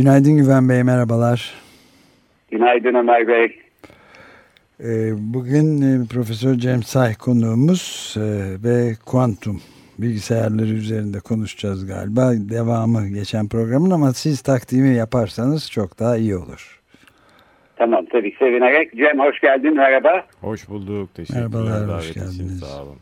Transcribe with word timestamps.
Günaydın 0.00 0.36
Güven 0.36 0.68
Bey, 0.68 0.82
merhabalar. 0.82 1.54
Günaydın 2.50 2.94
Ömer 2.94 3.28
Bey. 3.28 3.58
Ee, 4.80 5.12
bugün 5.34 5.82
e, 5.82 6.06
Profesör 6.06 6.54
Cem 6.54 6.82
Say 6.82 7.14
konuğumuz 7.14 8.14
e, 8.16 8.22
ve 8.64 8.94
kuantum 9.06 9.60
bilgisayarları 9.98 10.68
üzerinde 10.68 11.20
konuşacağız 11.20 11.86
galiba. 11.86 12.32
Devamı 12.34 13.08
geçen 13.08 13.48
programın 13.48 13.90
ama 13.90 14.12
siz 14.12 14.42
takdimi 14.42 14.94
yaparsanız 14.94 15.70
çok 15.70 15.98
daha 15.98 16.16
iyi 16.16 16.36
olur. 16.36 16.80
Tamam 17.76 18.06
tabii 18.12 18.34
sevinerek. 18.38 18.96
Cem 18.96 19.18
hoş 19.18 19.40
geldin 19.40 19.76
merhaba. 19.76 20.24
Hoş 20.40 20.68
bulduk. 20.68 21.14
Teşekkürler 21.14 21.48
Merhabalar, 21.48 21.98
hoş 21.98 22.14
geldiniz. 22.14 22.60
Sağ 22.60 22.82
olun. 22.82 22.96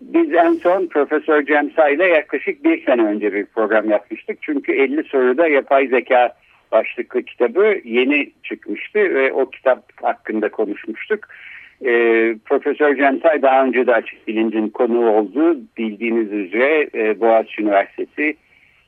Biz 0.00 0.34
en 0.34 0.52
son 0.52 0.86
Profesör 0.86 1.46
Cem 1.46 1.70
Say'la 1.70 2.04
yaklaşık 2.04 2.64
bir 2.64 2.84
sene 2.84 3.02
önce 3.02 3.32
bir 3.32 3.46
program 3.46 3.90
yapmıştık. 3.90 4.38
Çünkü 4.42 4.72
50 4.72 5.04
soruda 5.04 5.48
yapay 5.48 5.86
zeka 5.86 6.36
başlıklı 6.72 7.22
kitabı 7.22 7.80
yeni 7.84 8.30
çıkmıştı 8.42 8.98
ve 8.98 9.32
o 9.32 9.50
kitap 9.50 10.02
hakkında 10.02 10.48
konuşmuştuk. 10.48 11.28
Ee, 11.84 12.34
Profesör 12.44 12.96
Cem 12.96 13.20
Say 13.20 13.42
daha 13.42 13.64
önce 13.64 13.86
de 13.86 13.94
açık 13.94 14.28
bilincin 14.28 14.68
konuğu 14.68 15.10
oldu. 15.10 15.58
Bildiğiniz 15.78 16.32
üzere 16.32 16.88
e, 16.94 17.20
Boğaziçi 17.20 17.62
Üniversitesi 17.62 18.36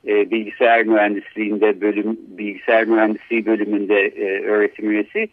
e, 0.07 0.31
bilgisayar 0.31 0.83
mühendisliğinde 0.83 1.81
bölüm 1.81 2.19
bilgisayar 2.29 2.85
mühendisliği 2.85 3.47
bölümünde 3.47 4.01
e, 4.01 4.43
öğretim 4.43 4.91
üyesi. 4.91 5.29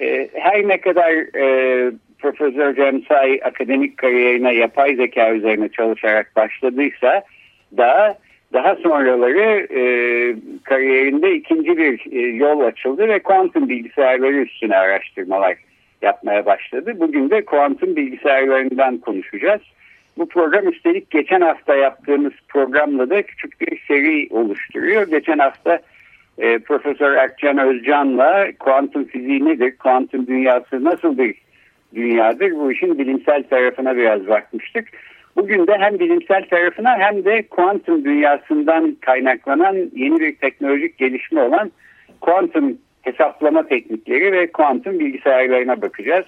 E, 0.00 0.28
her 0.34 0.68
ne 0.68 0.80
kadar 0.80 1.12
e, 1.38 1.92
Profesör 2.24 2.74
Cem 2.74 3.02
Say 3.02 3.40
akademik 3.44 3.96
kariyerine 3.96 4.54
yapay 4.54 4.96
zeka 4.96 5.34
üzerine 5.34 5.68
çalışarak 5.68 6.36
başladıysa 6.36 7.22
da 7.76 8.18
daha 8.52 8.74
sonraları 8.74 9.66
e, 9.74 9.82
kariyerinde 10.64 11.34
ikinci 11.34 11.76
bir 11.76 12.12
e, 12.12 12.20
yol 12.20 12.60
açıldı 12.60 13.08
ve 13.08 13.18
kuantum 13.18 13.68
bilgisayarları 13.68 14.36
üstüne 14.36 14.76
araştırmalar 14.76 15.56
yapmaya 16.02 16.46
başladı. 16.46 16.92
Bugün 16.96 17.30
de 17.30 17.44
kuantum 17.44 17.96
bilgisayarlarından 17.96 18.98
konuşacağız. 18.98 19.62
Bu 20.18 20.28
program 20.28 20.68
üstelik 20.68 21.10
geçen 21.10 21.40
hafta 21.40 21.74
yaptığımız 21.74 22.32
programla 22.48 23.10
da 23.10 23.22
küçük 23.22 23.60
bir 23.60 23.80
seri 23.88 24.28
oluşturuyor. 24.30 25.08
Geçen 25.08 25.38
hafta 25.38 25.78
e, 26.38 26.58
Profesör 26.58 27.12
Erkcan 27.12 27.58
Özcan'la 27.58 28.46
kuantum 28.58 29.04
fiziği 29.04 29.44
nedir, 29.44 29.76
kuantum 29.78 30.26
dünyası 30.26 30.84
nasıl 30.84 31.18
bir 31.18 31.43
dünyadır 31.94 32.50
bu 32.50 32.72
işin 32.72 32.98
bilimsel 32.98 33.42
tarafına 33.42 33.96
biraz 33.96 34.26
bakmıştık. 34.26 34.88
Bugün 35.36 35.66
de 35.66 35.72
hem 35.78 35.98
bilimsel 35.98 36.44
tarafına 36.44 36.98
hem 36.98 37.24
de 37.24 37.42
kuantum 37.42 38.04
dünyasından 38.04 38.96
kaynaklanan 39.00 39.76
yeni 39.96 40.20
bir 40.20 40.36
teknolojik 40.36 40.98
gelişme 40.98 41.42
olan 41.42 41.72
kuantum 42.20 42.78
hesaplama 43.02 43.66
teknikleri 43.66 44.32
ve 44.32 44.52
kuantum 44.52 44.98
bilgisayarlarına 44.98 45.82
bakacağız. 45.82 46.26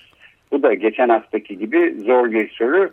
Bu 0.53 0.63
da 0.63 0.75
geçen 0.75 1.09
haftaki 1.09 1.59
gibi 1.59 1.95
zor 2.07 2.31
bir 2.31 2.49
soru. 2.49 2.91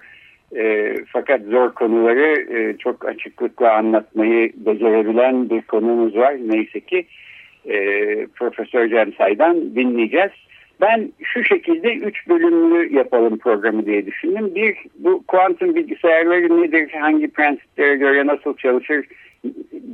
E, 0.55 0.95
fakat 1.07 1.41
zor 1.41 1.71
konuları 1.73 2.57
e, 2.57 2.77
çok 2.77 3.05
açıklıkla 3.05 3.73
anlatmayı 3.73 4.51
becerebilen 4.55 5.49
bir 5.49 5.61
konumuz 5.61 6.15
var. 6.15 6.35
Neyse 6.45 6.79
ki 6.79 7.05
e, 7.65 7.77
Profesör 8.35 8.87
Cem 8.87 9.13
Say'dan 9.13 9.75
dinleyeceğiz. 9.75 10.31
Ben 10.81 11.11
şu 11.23 11.43
şekilde 11.43 11.93
üç 11.93 12.27
bölümlü 12.27 12.95
yapalım 12.95 13.37
programı 13.37 13.85
diye 13.85 14.05
düşündüm. 14.05 14.55
Bir, 14.55 14.77
bu 14.95 15.23
kuantum 15.27 15.75
bilgisayarları 15.75 16.61
nedir, 16.61 16.91
hangi 16.91 17.27
prensiplere 17.27 17.95
göre 17.95 18.27
nasıl 18.27 18.57
çalışır, 18.57 19.05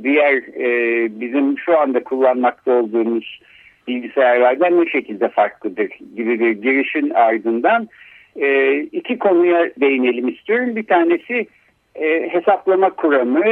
diğer 0.02 0.34
e, 0.36 1.20
bizim 1.20 1.58
şu 1.58 1.78
anda 1.78 2.04
kullanmakta 2.04 2.72
olduğumuz 2.72 3.40
bilgisayarlardan 3.88 4.80
ne 4.80 4.90
şekilde 4.90 5.28
farklıdır 5.28 5.88
gibi 6.16 6.40
bir 6.40 6.50
girişin 6.50 7.10
ardından 7.10 7.88
e, 8.36 8.76
iki 8.80 9.18
konuya 9.18 9.70
değinelim 9.80 10.28
istiyorum. 10.28 10.76
Bir 10.76 10.86
tanesi 10.86 11.46
e, 11.94 12.28
hesaplama 12.32 12.90
kuramı, 12.90 13.44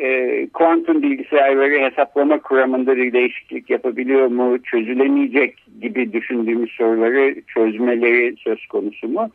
e, 0.00 0.46
kuantum 0.54 1.02
bilgisayarları 1.02 1.90
hesaplama 1.90 2.38
kuramında 2.38 2.96
bir 2.96 3.12
değişiklik 3.12 3.70
yapabiliyor 3.70 4.26
mu, 4.26 4.62
çözülemeyecek 4.62 5.64
gibi 5.80 6.12
düşündüğümüz 6.12 6.70
soruları 6.70 7.34
çözmeleri 7.54 8.34
söz 8.38 8.66
konusu 8.66 9.08
mu? 9.08 9.30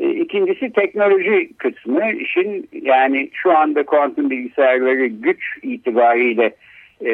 E, 0.00 0.10
ikincisi 0.10 0.72
teknoloji 0.72 1.50
kısmı. 1.58 2.10
işin 2.12 2.68
yani 2.72 3.30
şu 3.32 3.56
anda 3.56 3.82
kuantum 3.86 4.30
bilgisayarları 4.30 5.06
güç 5.06 5.58
itibariyle 5.62 6.54
e, 7.04 7.12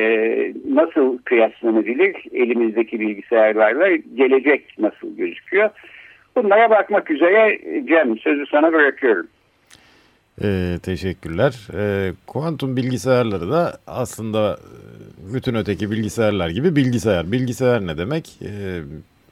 nasıl 0.68 1.18
kıyaslanabilir 1.18 2.16
elimizdeki 2.32 3.00
bilgisayarlarla, 3.00 3.96
gelecek 4.14 4.78
nasıl 4.78 5.16
gözüküyor? 5.16 5.70
Bunlara 6.36 6.70
bakmak 6.70 7.10
üzere 7.10 7.58
Cem 7.88 8.18
sözü 8.18 8.46
sana 8.46 8.72
bırakıyorum. 8.72 9.26
Ee, 10.42 10.78
teşekkürler. 10.82 11.68
Ee, 11.74 12.12
kuantum 12.26 12.76
bilgisayarları 12.76 13.50
da 13.50 13.78
aslında 13.86 14.58
e, 15.30 15.34
bütün 15.34 15.54
öteki 15.54 15.90
bilgisayarlar 15.90 16.48
gibi 16.48 16.76
bilgisayar. 16.76 17.32
Bilgisayar 17.32 17.86
ne 17.86 17.98
demek? 17.98 18.38
Ee, 18.42 18.82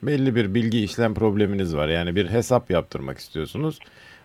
belli 0.03 0.35
bir 0.35 0.53
bilgi 0.53 0.83
işlem 0.83 1.13
probleminiz 1.13 1.75
var. 1.75 1.87
Yani 1.87 2.15
bir 2.15 2.29
hesap 2.29 2.71
yaptırmak 2.71 3.17
istiyorsunuz. 3.17 3.79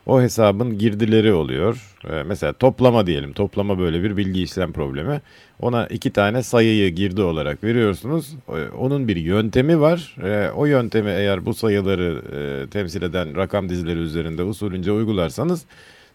O 0.06 0.20
hesabın 0.22 0.78
girdileri 0.78 1.32
oluyor. 1.32 1.96
Ee, 2.10 2.22
mesela 2.22 2.52
toplama 2.52 3.06
diyelim. 3.06 3.32
Toplama 3.32 3.78
böyle 3.78 4.02
bir 4.02 4.16
bilgi 4.16 4.42
işlem 4.42 4.72
problemi. 4.72 5.20
Ona 5.60 5.86
iki 5.86 6.10
tane 6.10 6.42
sayıyı 6.42 6.94
girdi 6.94 7.22
olarak 7.22 7.64
veriyorsunuz. 7.64 8.34
Ee, 8.48 8.68
onun 8.78 9.08
bir 9.08 9.16
yöntemi 9.16 9.80
var. 9.80 10.16
Ee, 10.24 10.50
o 10.50 10.66
yöntemi 10.66 11.10
eğer 11.10 11.46
bu 11.46 11.54
sayıları 11.54 12.22
e, 12.66 12.70
temsil 12.70 13.02
eden 13.02 13.36
rakam 13.36 13.68
dizileri 13.68 13.98
üzerinde 13.98 14.42
usulünce 14.42 14.92
uygularsanız 14.92 15.64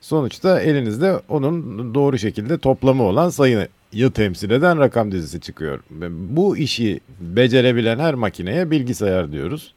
sonuçta 0.03 0.61
elinizde 0.61 1.19
onun 1.29 1.95
doğru 1.95 2.17
şekilde 2.17 2.57
toplamı 2.57 3.03
olan 3.03 3.29
sayıyı 3.29 3.67
temsil 4.13 4.51
eden 4.51 4.79
rakam 4.79 5.11
dizisi 5.11 5.41
çıkıyor. 5.41 5.79
Bu 6.09 6.57
işi 6.57 6.99
becerebilen 7.19 7.99
her 7.99 8.13
makineye 8.13 8.71
bilgisayar 8.71 9.31
diyoruz. 9.31 9.73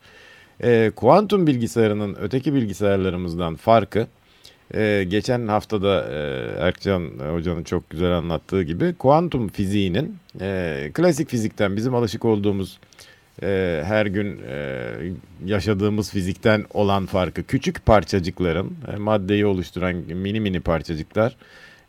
E, 0.62 0.90
kuantum 0.96 1.46
bilgisayarının 1.46 2.16
öteki 2.20 2.54
bilgisayarlarımızdan 2.54 3.56
farkı 3.56 4.06
e, 4.74 5.04
geçen 5.08 5.48
haftada 5.48 6.04
e, 6.10 6.16
Erkcan 6.66 7.10
Hoca'nın 7.32 7.64
çok 7.64 7.90
güzel 7.90 8.12
anlattığı 8.12 8.62
gibi 8.62 8.94
kuantum 8.94 9.48
fiziğinin 9.48 10.16
e, 10.40 10.90
klasik 10.94 11.28
fizikten 11.28 11.76
bizim 11.76 11.94
alışık 11.94 12.24
olduğumuz 12.24 12.78
e, 13.42 13.82
her 13.84 14.06
gün 14.06 14.40
e, 14.48 14.92
yaşadığımız 15.44 16.10
fizikten 16.10 16.64
olan 16.74 17.06
farkı 17.06 17.42
küçük 17.42 17.86
parçacıkların 17.86 18.72
e, 18.94 18.96
maddeyi 18.96 19.46
oluşturan 19.46 19.94
mini 19.94 20.40
mini 20.40 20.60
parçacıklar 20.60 21.36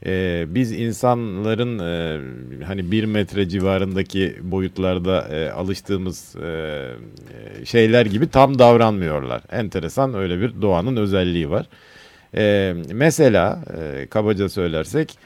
e, 0.06 0.46
biz 0.48 0.72
insanların 0.72 1.80
e, 1.80 2.66
hani 2.66 2.92
bir 2.92 3.04
metre 3.04 3.50
civarındaki 3.50 4.38
boyutlarda 4.42 5.28
e, 5.28 5.50
alıştığımız 5.52 6.36
e, 6.36 6.86
şeyler 7.66 8.06
gibi 8.06 8.30
tam 8.30 8.60
davranmıyorlar. 8.60 9.42
Enteresan 9.52 10.14
öyle 10.14 10.42
bir 10.42 10.62
doğanın 10.62 10.96
özelliği 10.96 11.50
var. 11.50 11.66
E, 12.36 12.74
mesela 12.92 13.64
e, 13.82 14.06
kabaca 14.06 14.50
söylersek 14.50 15.18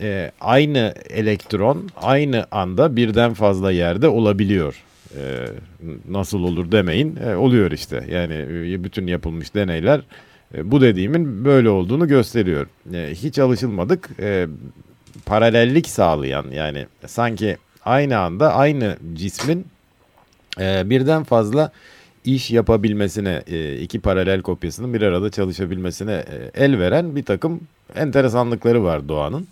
e, 0.00 0.32
aynı 0.40 0.94
elektron 1.10 1.88
aynı 1.96 2.46
anda 2.50 2.96
birden 2.96 3.34
fazla 3.34 3.72
yerde 3.72 4.08
olabiliyor. 4.08 4.82
E, 5.16 5.46
nasıl 6.08 6.42
olur 6.42 6.72
demeyin 6.72 7.16
e, 7.16 7.36
oluyor 7.36 7.70
işte 7.70 8.04
yani 8.10 8.34
e, 8.34 8.84
bütün 8.84 9.06
yapılmış 9.06 9.54
deneyler 9.54 10.00
e, 10.54 10.70
bu 10.70 10.80
dediğimin 10.80 11.44
böyle 11.44 11.70
olduğunu 11.70 12.08
gösteriyor. 12.08 12.66
E, 12.94 13.10
hiç 13.14 13.38
alışılmadık 13.38 14.10
e, 14.20 14.46
paralellik 15.26 15.88
sağlayan 15.88 16.46
yani 16.52 16.86
sanki 17.06 17.56
aynı 17.84 18.18
anda 18.18 18.54
aynı 18.54 18.96
cismin 19.14 19.66
birden 20.60 21.24
fazla 21.24 21.72
iş 22.24 22.50
yapabilmesine 22.50 23.42
iki 23.80 24.00
paralel 24.00 24.42
kopyasının 24.42 24.94
bir 24.94 25.02
arada 25.02 25.30
çalışabilmesine 25.30 26.24
el 26.54 26.78
veren 26.78 27.16
bir 27.16 27.22
takım 27.22 27.60
enteresanlıkları 27.94 28.84
var 28.84 29.08
doğanın. 29.08 29.48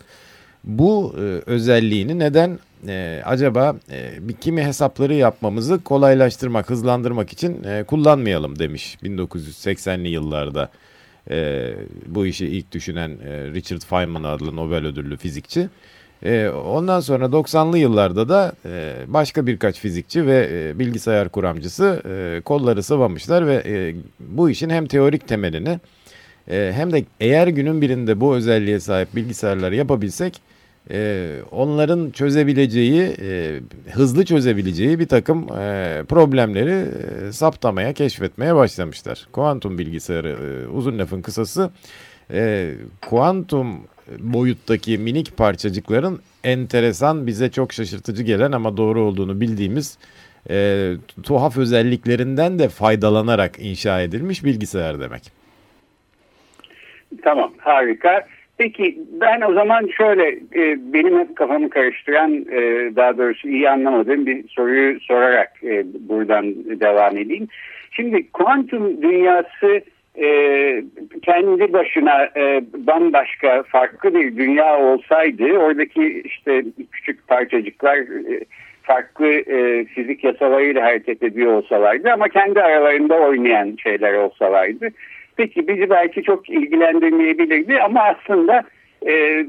bu 0.64 1.14
e, 1.19 1.20
özelliğini 1.46 2.19
neden 2.19 2.58
e, 2.87 3.23
acaba 3.25 3.77
e, 3.91 4.13
kimi 4.41 4.65
hesapları 4.65 5.15
yapmamızı 5.15 5.83
kolaylaştırmak, 5.85 6.71
hızlandırmak 6.71 7.33
için 7.33 7.65
e, 7.65 7.85
kullanmayalım 7.85 8.59
demiş 8.59 8.99
1980'li 9.03 10.09
yıllarda 10.09 10.71
e, 11.31 11.71
bu 12.07 12.27
işi 12.27 12.47
ilk 12.47 12.73
düşünen 12.73 13.11
e, 13.11 13.51
Richard 13.55 13.83
Feynman 13.83 14.23
adlı 14.23 14.57
Nobel 14.57 14.87
ödüllü 14.87 15.17
fizikçi. 15.17 15.69
E, 16.23 16.49
ondan 16.49 17.01
sonra 17.01 17.25
90'lı 17.25 17.79
yıllarda 17.79 18.29
da 18.29 18.53
e, 18.67 18.95
başka 19.07 19.47
birkaç 19.47 19.79
fizikçi 19.79 20.27
ve 20.27 20.49
e, 20.53 20.79
bilgisayar 20.79 21.29
kuramcısı 21.29 22.03
e, 22.11 22.41
kolları 22.45 22.83
sıvamışlar 22.83 23.47
ve 23.47 23.63
e, 23.67 23.95
bu 24.21 24.51
işin 24.51 24.71
hem 24.71 24.87
teorik 24.87 25.29
temelini 25.29 25.81
e, 26.51 26.73
hem 26.75 26.93
de 26.93 27.05
eğer 27.21 27.49
günün 27.49 27.83
birinde 27.83 28.21
bu 28.21 28.37
özelliğe 28.37 28.81
sahip 28.81 29.17
bilgisayarları 29.17 29.77
yapabilsek 29.77 30.41
e, 30.90 31.31
onların 31.50 32.11
çözebileceği, 32.11 33.17
e, 33.23 33.61
hızlı 33.90 34.25
çözebileceği 34.25 34.99
bir 34.99 35.08
takım 35.08 35.43
e, 35.43 36.02
problemleri 36.08 36.87
e, 37.29 37.32
saptamaya, 37.32 37.93
keşfetmeye 37.93 38.55
başlamışlar. 38.55 39.29
Kuantum 39.32 39.79
bilgisayarı 39.79 40.29
e, 40.29 40.67
uzun 40.67 40.99
lafın 40.99 41.23
kısası 41.23 41.70
e, 42.32 42.70
kuantum 43.08 43.81
boyuttaki 44.19 44.99
minik 44.99 45.37
parçacıkların 45.37 46.20
enteresan 46.44 47.26
bize 47.26 47.50
çok 47.50 47.73
şaşırtıcı 47.73 48.23
gelen 48.23 48.52
ama 48.52 48.76
doğru 48.76 49.00
olduğunu 49.00 49.41
bildiğimiz 49.41 49.99
e, 50.50 50.93
tuhaf 51.23 51.58
özelliklerinden 51.58 52.58
de 52.58 52.69
faydalanarak 52.69 53.58
inşa 53.58 54.00
edilmiş 54.00 54.44
bilgisayar 54.44 55.00
demek. 55.00 55.23
Tamam 57.23 57.52
harika. 57.58 58.26
Peki 58.58 58.99
ben 59.20 59.40
o 59.40 59.52
zaman 59.52 59.87
şöyle 59.87 60.28
e, 60.28 60.93
benim 60.93 61.19
hep 61.19 61.37
kafamı 61.37 61.70
karıştıran 61.70 62.32
e, 62.32 62.60
daha 62.96 63.19
doğrusu 63.19 63.49
iyi 63.49 63.70
anlamadığım 63.70 64.26
bir 64.26 64.49
soruyu 64.49 65.00
sorarak 65.00 65.52
e, 65.64 65.84
buradan 66.08 66.55
devam 66.81 67.16
edeyim. 67.16 67.49
Şimdi 67.90 68.31
kuantum 68.31 69.02
dünyası 69.02 69.81
e, 70.20 70.28
kendi 71.22 71.72
başına 71.72 72.25
e, 72.37 72.62
bambaşka 72.76 73.62
farklı 73.62 74.14
bir 74.14 74.37
dünya 74.37 74.78
olsaydı 74.78 75.52
oradaki 75.52 76.22
işte 76.25 76.64
küçük 76.93 77.28
parçacıklar 77.28 77.96
e, 77.96 78.44
farklı 78.82 79.26
e, 79.26 79.84
fizik 79.84 80.25
yasalarıyla 80.25 80.84
hareket 80.84 81.22
ediyor 81.22 81.52
olsalardı 81.52 82.12
ama 82.12 82.28
kendi 82.28 82.62
aralarında 82.62 83.14
oynayan 83.14 83.76
şeyler 83.82 84.14
olsalardı 84.14 84.88
peki 85.38 85.69
bizi 85.69 85.90
belki 85.90 86.23
çok 86.23 86.50
ilgilendirmeyebilirdi 86.50 87.82
ama 87.82 88.00
aslında 88.02 88.64
e, 89.06 89.44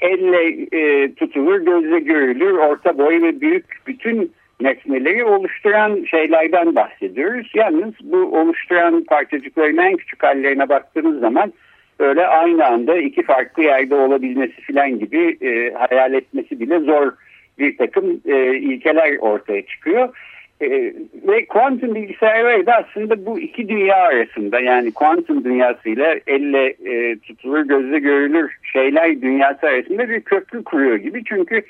elle 0.00 0.66
e, 0.72 1.14
tutulur, 1.14 1.60
gözle 1.60 1.98
görülür, 1.98 2.52
orta 2.52 2.98
boy 2.98 3.22
ve 3.22 3.40
büyük 3.40 3.64
bütün 3.86 4.32
nesneleri 4.60 5.24
oluşturan 5.24 6.04
şeylerden 6.10 6.74
bahsediyoruz. 6.74 7.52
Yalnız 7.54 7.94
bu 8.02 8.16
oluşturan 8.16 9.04
parçacıkların 9.04 9.76
en 9.76 9.96
küçük 9.96 10.22
hallerine 10.22 10.68
baktığımız 10.68 11.20
zaman 11.20 11.52
böyle 12.00 12.26
aynı 12.26 12.66
anda 12.66 12.98
iki 12.98 13.22
farklı 13.22 13.62
yerde 13.62 13.94
olabilmesi 13.94 14.60
filan 14.60 14.98
gibi 14.98 15.38
e, 15.40 15.74
hayal 15.74 16.14
etmesi 16.14 16.60
bile 16.60 16.78
zor 16.78 17.12
bir 17.58 17.76
takım 17.76 18.20
e, 18.26 18.56
ilkeler 18.56 19.18
ortaya 19.18 19.66
çıkıyor. 19.66 20.16
E, 20.60 20.94
ve 21.28 21.46
kuantum 21.46 21.94
bilgisayarları 21.94 22.66
da 22.66 22.72
aslında 22.74 23.26
bu 23.26 23.40
iki 23.40 23.68
dünya 23.68 23.96
arasında 23.96 24.60
yani 24.60 24.92
kuantum 24.92 25.44
dünyasıyla 25.44 26.16
elle 26.26 26.74
e, 26.84 27.18
tutulur 27.18 27.60
gözle 27.60 27.98
görülür 27.98 28.56
şeyler 28.72 29.22
dünyası 29.22 29.66
arasında 29.66 30.08
bir 30.08 30.20
köprü 30.20 30.64
kuruyor 30.64 30.96
gibi. 30.96 31.24
Çünkü 31.24 31.62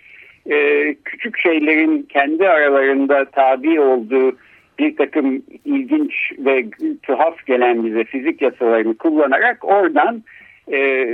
e, 0.51 0.95
küçük 1.05 1.39
şeylerin 1.39 2.03
kendi 2.03 2.49
aralarında 2.49 3.25
tabi 3.25 3.81
olduğu 3.81 4.37
bir 4.79 4.97
takım 4.97 5.43
ilginç 5.65 6.33
ve 6.39 6.65
tuhaf 7.03 7.47
gelen 7.47 7.85
bize 7.85 8.05
fizik 8.05 8.43
yasalarını 8.43 8.97
kullanarak 8.97 9.65
oradan 9.65 10.23
e, 10.73 11.07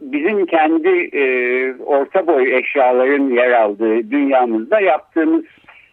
bizim 0.00 0.46
kendi 0.46 0.88
e, 1.12 1.74
orta 1.74 2.26
boy 2.26 2.56
eşyaların 2.56 3.30
yer 3.30 3.50
aldığı 3.50 4.10
dünyamızda 4.10 4.80
yaptığımız 4.80 5.44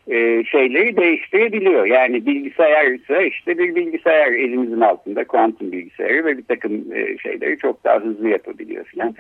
e, 0.08 0.44
şeyleri 0.44 0.98
değiştirebiliyor. 0.98 1.86
Yani 1.86 2.26
bilgisayar 2.26 2.92
ise 2.92 3.28
işte 3.28 3.58
bir 3.58 3.76
bilgisayar 3.76 4.32
elimizin 4.32 4.82
altında 4.82 5.24
kuantum 5.24 5.72
bilgisayarı 5.72 6.26
ve 6.26 6.38
bir 6.38 6.44
takım 6.44 6.94
e, 6.94 7.18
şeyleri 7.18 7.58
çok 7.58 7.84
daha 7.84 8.00
hızlı 8.00 8.30
yapabiliyor 8.30 8.86
filan. 8.86 9.16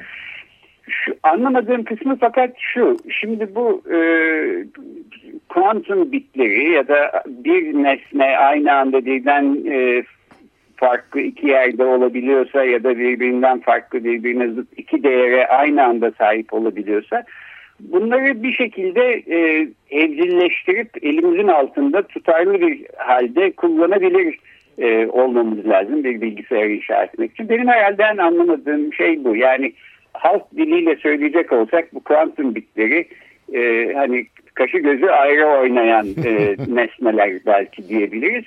Şu, 0.89 1.15
anlamadığım 1.23 1.83
kısmı 1.83 2.17
fakat 2.19 2.55
şu, 2.59 2.97
şimdi 3.09 3.55
bu 3.55 3.83
e, 3.93 3.99
kuantum 5.49 6.11
bitleri 6.11 6.71
ya 6.71 6.87
da 6.87 7.23
bir 7.27 7.73
nesne 7.73 8.37
aynı 8.37 8.73
anda 8.73 9.05
birden 9.05 9.57
e, 9.71 10.03
farklı 10.75 11.21
iki 11.21 11.47
yerde 11.47 11.83
olabiliyorsa 11.83 12.63
ya 12.63 12.83
da 12.83 12.97
birbirinden 12.97 13.59
farklı 13.59 14.03
birbirine 14.03 14.47
zıt 14.47 14.67
iki 14.77 15.03
değere 15.03 15.47
aynı 15.47 15.83
anda 15.83 16.11
sahip 16.11 16.53
olabiliyorsa 16.53 17.23
bunları 17.79 18.43
bir 18.43 18.53
şekilde 18.53 19.23
e, 19.27 19.67
evcilleştirip 19.91 20.89
elimizin 21.01 21.47
altında 21.47 22.01
tutarlı 22.01 22.61
bir 22.61 22.85
halde 22.97 23.51
kullanabilir 23.51 24.39
e, 24.77 25.07
olmamız 25.07 25.67
lazım 25.67 26.03
bir 26.03 26.21
bilgisayarı 26.21 26.71
inşa 26.71 27.03
etmek 27.03 27.31
için. 27.31 27.49
Benim 27.49 27.67
herhalde 27.67 28.03
en 28.03 28.17
anlamadığım 28.17 28.93
şey 28.93 29.23
bu. 29.23 29.35
Yani 29.35 29.73
halk 30.13 30.43
diliyle 30.57 30.95
söyleyecek 30.95 31.51
olsak 31.51 31.93
bu 31.93 31.99
kuantum 31.99 32.55
bitleri 32.55 33.07
e, 33.53 33.93
hani 33.93 34.25
kaşı 34.53 34.77
gözü 34.77 35.05
ayrı 35.05 35.47
oynayan 35.47 36.07
e, 36.25 36.55
nesneler 36.67 37.31
belki 37.45 37.89
diyebiliriz. 37.89 38.45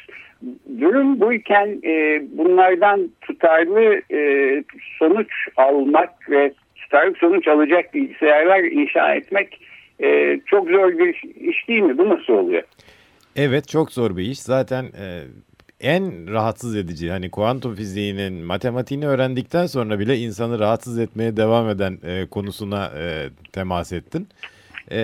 Durum 0.81 1.21
buyken 1.21 1.79
e, 1.85 2.23
bunlardan 2.33 3.11
tutarlı 3.21 4.03
e, 4.13 4.63
sonuç 4.99 5.33
almak 5.57 6.31
ve 6.31 6.53
tutarlı 6.91 7.15
sonuç 7.15 7.49
alacak 7.49 7.95
bilgisayarlar 7.95 8.65
inşa 8.65 9.15
etmek 9.15 9.61
e, 10.03 10.41
çok 10.47 10.71
zor 10.71 10.99
bir 10.99 11.23
iş 11.51 11.69
değil 11.69 11.83
mi? 11.83 11.99
Bu 11.99 12.09
nasıl 12.09 12.33
oluyor? 12.33 12.63
Evet 13.37 13.69
çok 13.69 13.93
zor 13.93 14.17
bir 14.17 14.23
iş. 14.23 14.41
Zaten 14.41 14.85
e, 14.85 15.23
en 15.81 16.33
rahatsız 16.33 16.77
edici 16.77 17.11
hani 17.11 17.31
kuantum 17.31 17.75
fiziğinin 17.75 18.33
matematiğini 18.33 19.07
öğrendikten 19.07 19.67
sonra 19.67 19.99
bile 19.99 20.17
insanı 20.17 20.59
rahatsız 20.59 20.99
etmeye 20.99 21.37
devam 21.37 21.69
eden 21.69 21.99
e, 22.07 22.27
konusuna 22.27 22.91
e, 22.99 23.29
temas 23.53 23.93
ettin. 23.93 24.29
E, 24.93 25.01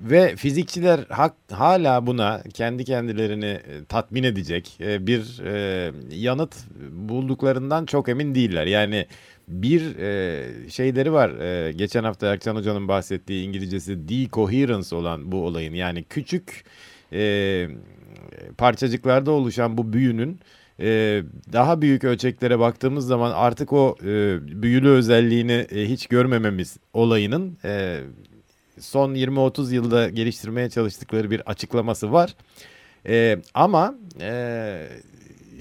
ve 0.00 0.36
fizikçiler 0.36 1.00
hak, 1.08 1.32
hala 1.52 2.06
buna 2.06 2.42
kendi 2.54 2.84
kendilerini 2.84 3.44
e, 3.44 3.84
tatmin 3.88 4.22
edecek 4.22 4.78
e, 4.80 5.06
bir 5.06 5.42
e, 5.44 5.92
yanıt 6.10 6.54
bulduklarından 6.90 7.86
çok 7.86 8.08
emin 8.08 8.34
değiller. 8.34 8.66
Yani 8.66 9.06
bir 9.48 9.96
e, 9.96 10.70
şeyleri 10.70 11.12
var. 11.12 11.30
E, 11.30 11.72
geçen 11.72 12.04
hafta 12.04 12.26
Erkan 12.26 12.56
Hoca'nın 12.56 12.88
bahsettiği 12.88 13.46
İngilizcesi 13.46 14.08
decoherence 14.08 14.96
olan 14.96 15.32
bu 15.32 15.46
olayın 15.46 15.74
yani 15.74 16.04
küçük 16.04 16.64
e, 17.12 17.68
parçacıklarda 18.58 19.30
oluşan 19.30 19.78
bu 19.78 19.92
büyünün 19.92 20.40
e, 20.80 21.22
daha 21.52 21.82
büyük 21.82 22.04
ölçeklere 22.04 22.58
baktığımız 22.58 23.06
zaman 23.06 23.32
artık 23.34 23.72
o 23.72 23.96
e, 24.02 24.38
büyülü 24.62 24.88
özelliğini 24.88 25.66
e, 25.70 25.88
hiç 25.88 26.06
görmememiz 26.06 26.76
olayının 26.92 27.58
e, 27.64 28.00
son 28.80 29.14
20-30 29.14 29.74
yılda 29.74 30.08
geliştirmeye 30.08 30.70
çalıştıkları 30.70 31.30
bir 31.30 31.50
açıklaması 31.50 32.12
var. 32.12 32.34
E, 33.06 33.38
ama 33.54 33.94
e, 34.20 34.88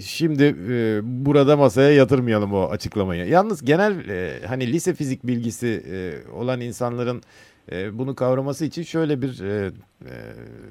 şimdi 0.06 0.56
e, 0.70 1.00
burada 1.04 1.58
masaya 1.58 1.92
yatırmayalım 1.92 2.54
o 2.54 2.70
açıklamayı. 2.70 3.26
Yalnız 3.28 3.66
genel 3.66 4.10
e, 4.10 4.46
hani 4.48 4.74
lise 4.74 4.94
fizik 4.94 5.28
bilgisi 5.28 5.84
e, 5.92 6.32
olan 6.32 6.62
insanların 6.62 7.22
e, 7.72 7.98
bunu 7.98 8.16
kavraması 8.16 8.66
için 8.66 8.84
şöyle 8.84 9.22
bir 9.22 9.42
e, 9.42 9.72
e, 10.06 10.14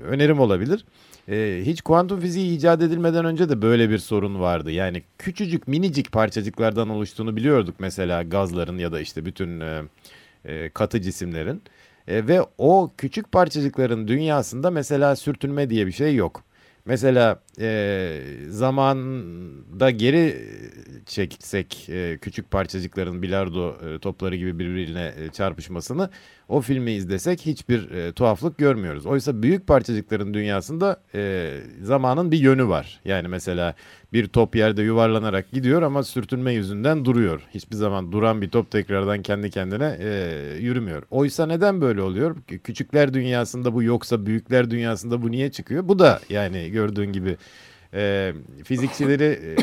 önerim 0.04 0.40
olabilir. 0.40 0.84
E, 1.28 1.62
hiç 1.66 1.82
kuantum 1.82 2.20
fiziği 2.20 2.56
icat 2.56 2.82
edilmeden 2.82 3.24
önce 3.24 3.48
de 3.48 3.62
böyle 3.62 3.90
bir 3.90 3.98
sorun 3.98 4.40
vardı. 4.40 4.70
Yani 4.70 5.02
küçücük 5.18 5.68
minicik 5.68 6.12
parçacıklardan 6.12 6.88
oluştuğunu 6.88 7.36
biliyorduk 7.36 7.74
mesela 7.78 8.22
gazların 8.22 8.78
ya 8.78 8.92
da 8.92 9.00
işte 9.00 9.24
bütün 9.24 9.60
e, 9.60 9.82
e, 10.44 10.68
katı 10.68 11.00
cisimlerin. 11.00 11.62
E, 12.08 12.26
ve 12.26 12.40
o 12.58 12.90
küçük 12.98 13.32
parçacıkların 13.32 14.08
dünyasında 14.08 14.70
mesela 14.70 15.16
sürtünme 15.16 15.70
diye 15.70 15.86
bir 15.86 15.92
şey 15.92 16.14
yok. 16.14 16.44
Mesela 16.84 17.40
e, 17.61 18.21
zamanda 18.49 19.90
geri 19.90 20.49
çeksek 21.06 21.88
e, 21.88 22.18
küçük 22.21 22.50
parçacıkların 22.50 23.23
bilardo 23.23 23.76
e, 23.88 23.99
topları 23.99 24.37
gibi 24.37 24.59
birbirine 24.59 25.14
e, 25.18 25.28
çarpışmasını 25.28 26.11
o 26.49 26.61
filmi 26.61 26.92
izlesek 26.92 27.40
hiçbir 27.47 27.90
e, 27.90 28.12
tuhaflık 28.12 28.59
görmüyoruz. 28.59 29.06
Oysa 29.06 29.42
büyük 29.42 29.66
parçacıkların 29.66 30.35
dünyasında 30.35 31.00
e, 31.14 31.52
zamanın 31.82 32.30
bir 32.30 32.38
yönü 32.38 32.68
var. 32.68 33.00
Yani 33.04 33.28
mesela 33.28 33.75
bir 34.12 34.26
top 34.26 34.56
yerde 34.56 34.82
yuvarlanarak 34.82 35.50
gidiyor 35.52 35.82
ama 35.82 36.02
sürtünme 36.02 36.52
yüzünden 36.52 37.04
duruyor. 37.04 37.40
Hiçbir 37.54 37.76
zaman 37.76 38.12
duran 38.12 38.42
bir 38.42 38.50
top 38.50 38.71
tekrardan 38.71 39.23
kendi 39.23 39.50
kendine 39.50 39.97
e, 40.00 40.30
yürümüyor. 40.61 41.02
Oysa 41.11 41.47
neden 41.47 41.80
böyle 41.80 42.02
oluyor? 42.02 42.37
Küçükler 42.64 43.14
dünyasında 43.14 43.75
bu 43.75 43.82
yoksa 43.82 44.26
büyükler 44.26 44.71
dünyasında 44.71 45.23
bu 45.23 45.30
niye 45.30 45.50
çıkıyor? 45.50 45.88
Bu 45.88 45.99
da 45.99 46.21
yani 46.28 46.71
gördüğün 46.71 47.12
gibi 47.12 47.37
e, 47.94 48.32
fizikçileri 48.64 49.25
e, 49.25 49.56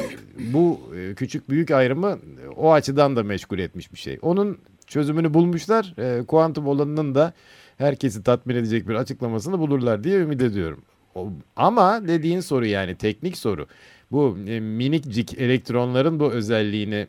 bu 0.53 0.79
e, 0.97 1.13
küçük 1.13 1.49
büyük 1.49 1.71
ayrımı 1.71 2.19
o 2.55 2.71
açıdan 2.71 3.15
da 3.15 3.23
meşgul 3.23 3.59
etmiş 3.59 3.93
bir 3.93 3.97
şey. 3.97 4.19
Onun 4.21 4.57
çözümünü 4.87 5.33
bulmuşlar. 5.33 5.93
E, 5.97 6.25
kuantum 6.25 6.67
olanının 6.67 7.15
da 7.15 7.33
herkesi 7.77 8.23
tatmin 8.23 8.55
edecek 8.55 8.87
bir 8.87 8.95
açıklamasını 8.95 9.59
bulurlar 9.59 10.03
diye 10.03 10.19
ümit 10.19 10.41
ediyorum. 10.41 10.81
O, 11.15 11.29
ama 11.55 12.07
dediğin 12.07 12.39
soru 12.39 12.65
yani 12.65 12.95
teknik 12.95 13.37
soru. 13.37 13.67
Bu 14.11 14.37
e, 14.47 14.59
minikcik 14.59 15.39
elektronların 15.39 16.19
bu 16.19 16.31
özelliğini 16.31 17.07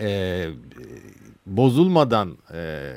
e, 0.00 0.46
bozulmadan 1.46 2.38
e, 2.54 2.92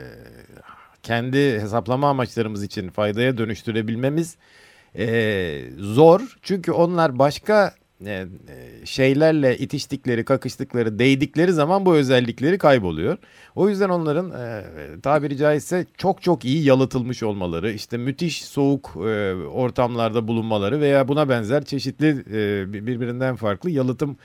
kendi 1.04 1.38
hesaplama 1.38 2.10
amaçlarımız 2.10 2.63
için 2.63 2.89
faydaya 2.89 3.38
dönüştürebilmemiz 3.38 4.38
e, 4.98 5.62
zor. 5.78 6.22
Çünkü 6.42 6.72
onlar 6.72 7.20
başka 7.20 7.75
e, 8.06 8.25
şeylerle 8.86 9.58
itiştikleri, 9.58 10.25
kakıştıkları, 10.25 11.00
değdikleri 11.00 11.54
zaman 11.54 11.86
bu 11.86 11.96
özellikleri 11.96 12.58
kayboluyor. 12.58 13.18
O 13.56 13.70
yüzden 13.70 13.90
onların 13.90 14.32
e, 14.32 14.64
tabiri 15.02 15.38
caizse 15.38 15.86
çok 15.98 16.22
çok 16.22 16.46
iyi 16.46 16.64
yalıtılmış 16.66 17.24
olmaları, 17.24 17.72
işte 17.72 17.98
müthiş 17.98 18.46
soğuk 18.46 18.92
e, 18.96 19.34
ortamlarda 19.34 20.28
bulunmaları 20.28 20.82
veya 20.82 21.08
buna 21.08 21.30
benzer 21.30 21.66
çeşitli 21.66 22.10
e, 22.10 22.74
birbirinden 22.74 23.36
farklı 23.36 23.70
yalıtım 23.70 24.18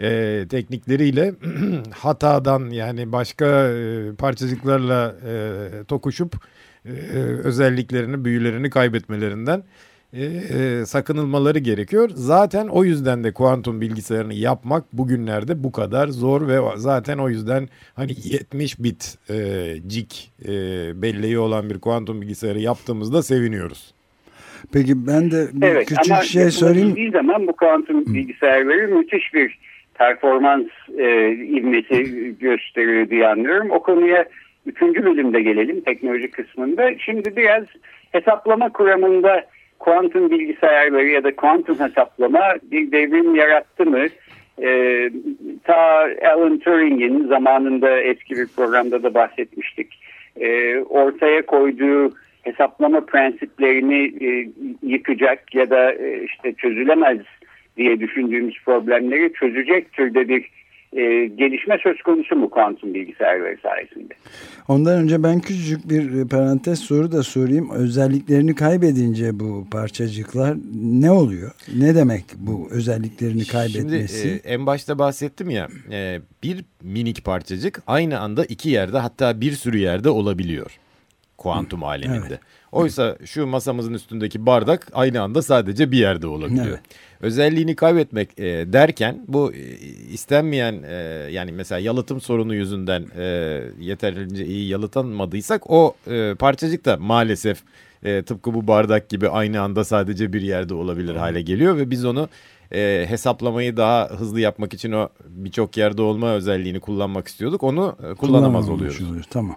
e, 0.00 0.46
teknikleriyle 0.50 1.34
hatadan 1.90 2.70
yani 2.70 3.12
başka 3.12 3.68
e, 3.68 4.14
parçacıklarla 4.14 5.14
e, 5.26 5.84
tokuşup 5.84 6.34
e, 6.84 6.90
özelliklerini, 7.44 8.24
büyülerini 8.24 8.70
kaybetmelerinden 8.70 9.62
e, 10.12 10.24
e, 10.24 10.86
sakınılmaları 10.86 11.58
gerekiyor. 11.58 12.10
Zaten 12.14 12.68
o 12.68 12.84
yüzden 12.84 13.24
de 13.24 13.32
kuantum 13.32 13.80
bilgisayarını 13.80 14.34
yapmak 14.34 14.92
bugünlerde 14.92 15.64
bu 15.64 15.72
kadar 15.72 16.08
zor 16.08 16.48
ve 16.48 16.58
zaten 16.76 17.18
o 17.18 17.28
yüzden 17.28 17.68
hani 17.94 18.12
70 18.24 18.78
bit 18.78 19.18
e, 19.30 19.34
cik 19.86 20.30
e, 20.44 20.52
belleği 21.02 21.38
olan 21.38 21.70
bir 21.70 21.78
kuantum 21.78 22.22
bilgisayarı 22.22 22.58
yaptığımızda 22.58 23.22
seviniyoruz. 23.22 23.94
Peki 24.72 25.06
ben 25.06 25.30
de 25.30 25.48
bir 25.52 25.66
evet, 25.66 25.88
küçük 25.88 26.12
ama 26.12 26.22
şey 26.22 26.50
söyleyeyim. 26.50 26.96
Bir 26.96 27.12
zaman 27.12 27.46
bu 27.46 27.52
kuantum 27.52 28.14
bilgisayarları 28.14 28.88
müthiş 28.88 29.34
bir 29.34 29.58
performans 29.94 30.66
e, 30.98 31.30
ivmesi 31.32 32.04
gösteriyor 32.40 33.10
diye 33.10 33.28
anlıyorum. 33.28 33.70
O 33.70 33.82
konuya 33.82 34.24
üçüncü 34.66 35.04
bölümde 35.04 35.42
gelelim 35.42 35.80
teknoloji 35.80 36.30
kısmında. 36.30 36.90
Şimdi 36.98 37.36
biraz 37.36 37.64
hesaplama 38.12 38.72
kuramında 38.72 39.46
kuantum 39.80 40.30
bilgisayarları 40.30 41.08
ya 41.08 41.24
da 41.24 41.36
kuantum 41.36 41.80
hesaplama 41.80 42.54
bir 42.62 42.92
devrim 42.92 43.34
yarattı 43.34 43.86
mı? 43.86 44.06
Ee, 44.62 45.10
ta 45.64 46.08
Alan 46.34 46.58
Turing'in 46.58 47.26
zamanında 47.28 48.00
eski 48.00 48.34
bir 48.36 48.46
programda 48.56 49.02
da 49.02 49.14
bahsetmiştik. 49.14 50.00
Ee, 50.40 50.78
ortaya 50.78 51.46
koyduğu 51.46 52.12
hesaplama 52.42 53.00
prensiplerini 53.00 54.26
e, 54.26 54.48
yıkacak 54.82 55.54
ya 55.54 55.70
da 55.70 55.92
e, 55.92 56.24
işte 56.24 56.52
çözülemez 56.52 57.18
diye 57.76 58.00
düşündüğümüz 58.00 58.54
problemleri 58.64 59.32
çözecek 59.32 59.92
türde 59.92 60.28
bir 60.28 60.50
e, 60.92 61.26
gelişme 61.26 61.78
söz 61.82 62.02
konusu 62.02 62.36
mu 62.36 62.50
kuantum 62.50 62.94
bilgisayarları 62.94 63.56
sayesinde? 63.62 64.14
Ondan 64.68 65.02
önce 65.02 65.22
ben 65.22 65.40
küçücük 65.40 65.90
bir 65.90 66.28
parantez 66.28 66.78
soru 66.78 67.12
da 67.12 67.22
sorayım. 67.22 67.70
Özelliklerini 67.70 68.54
kaybedince 68.54 69.40
bu 69.40 69.66
parçacıklar 69.70 70.56
ne 70.74 71.10
oluyor? 71.10 71.50
Ne 71.76 71.94
demek 71.94 72.24
bu 72.36 72.68
özelliklerini 72.70 73.46
kaybetmesi? 73.46 74.22
Şimdi 74.22 74.40
e, 74.44 74.52
en 74.52 74.66
başta 74.66 74.98
bahsettim 74.98 75.50
ya 75.50 75.68
e, 75.92 76.18
bir 76.42 76.64
minik 76.82 77.24
parçacık 77.24 77.82
aynı 77.86 78.20
anda 78.20 78.44
iki 78.44 78.70
yerde 78.70 78.98
hatta 78.98 79.40
bir 79.40 79.52
sürü 79.52 79.78
yerde 79.78 80.10
olabiliyor 80.10 80.78
kuantum 81.40 81.84
aleminde. 81.84 82.26
Evet. 82.28 82.40
Oysa 82.72 83.16
şu 83.24 83.46
masamızın 83.46 83.94
üstündeki 83.94 84.46
bardak 84.46 84.88
aynı 84.92 85.22
anda 85.22 85.42
sadece 85.42 85.92
bir 85.92 85.98
yerde 85.98 86.26
olabiliyor. 86.26 86.66
Evet. 86.66 86.80
Özelliğini 87.20 87.76
kaybetmek 87.76 88.38
e, 88.38 88.44
derken 88.72 89.24
bu 89.28 89.52
e, 89.52 89.58
istenmeyen 90.12 90.82
e, 90.82 90.94
yani 91.30 91.52
mesela 91.52 91.78
yalıtım 91.78 92.20
sorunu 92.20 92.54
yüzünden 92.54 93.06
e, 93.16 93.24
yeterince 93.80 94.46
iyi 94.46 94.68
yalıtanmadıysak 94.68 95.70
o 95.70 95.94
e, 96.10 96.34
parçacık 96.34 96.84
da 96.84 96.96
maalesef 96.96 97.62
e, 98.02 98.22
tıpkı 98.22 98.54
bu 98.54 98.66
bardak 98.66 99.08
gibi 99.08 99.28
aynı 99.28 99.60
anda 99.60 99.84
sadece 99.84 100.32
bir 100.32 100.42
yerde 100.42 100.74
olabilir 100.74 101.16
hale 101.16 101.42
geliyor 101.42 101.76
ve 101.76 101.90
biz 101.90 102.04
onu 102.04 102.28
e, 102.72 103.06
hesaplamayı 103.08 103.76
daha 103.76 104.08
hızlı 104.08 104.40
yapmak 104.40 104.74
için 104.74 104.92
o 104.92 105.08
birçok 105.28 105.76
yerde 105.76 106.02
olma 106.02 106.30
özelliğini 106.30 106.80
kullanmak 106.80 107.28
istiyorduk. 107.28 107.62
Onu 107.62 107.96
e, 108.10 108.14
kullanamaz 108.14 108.68
oluyoruz. 108.68 109.10
Oluyor. 109.10 109.24
Tamam. 109.30 109.56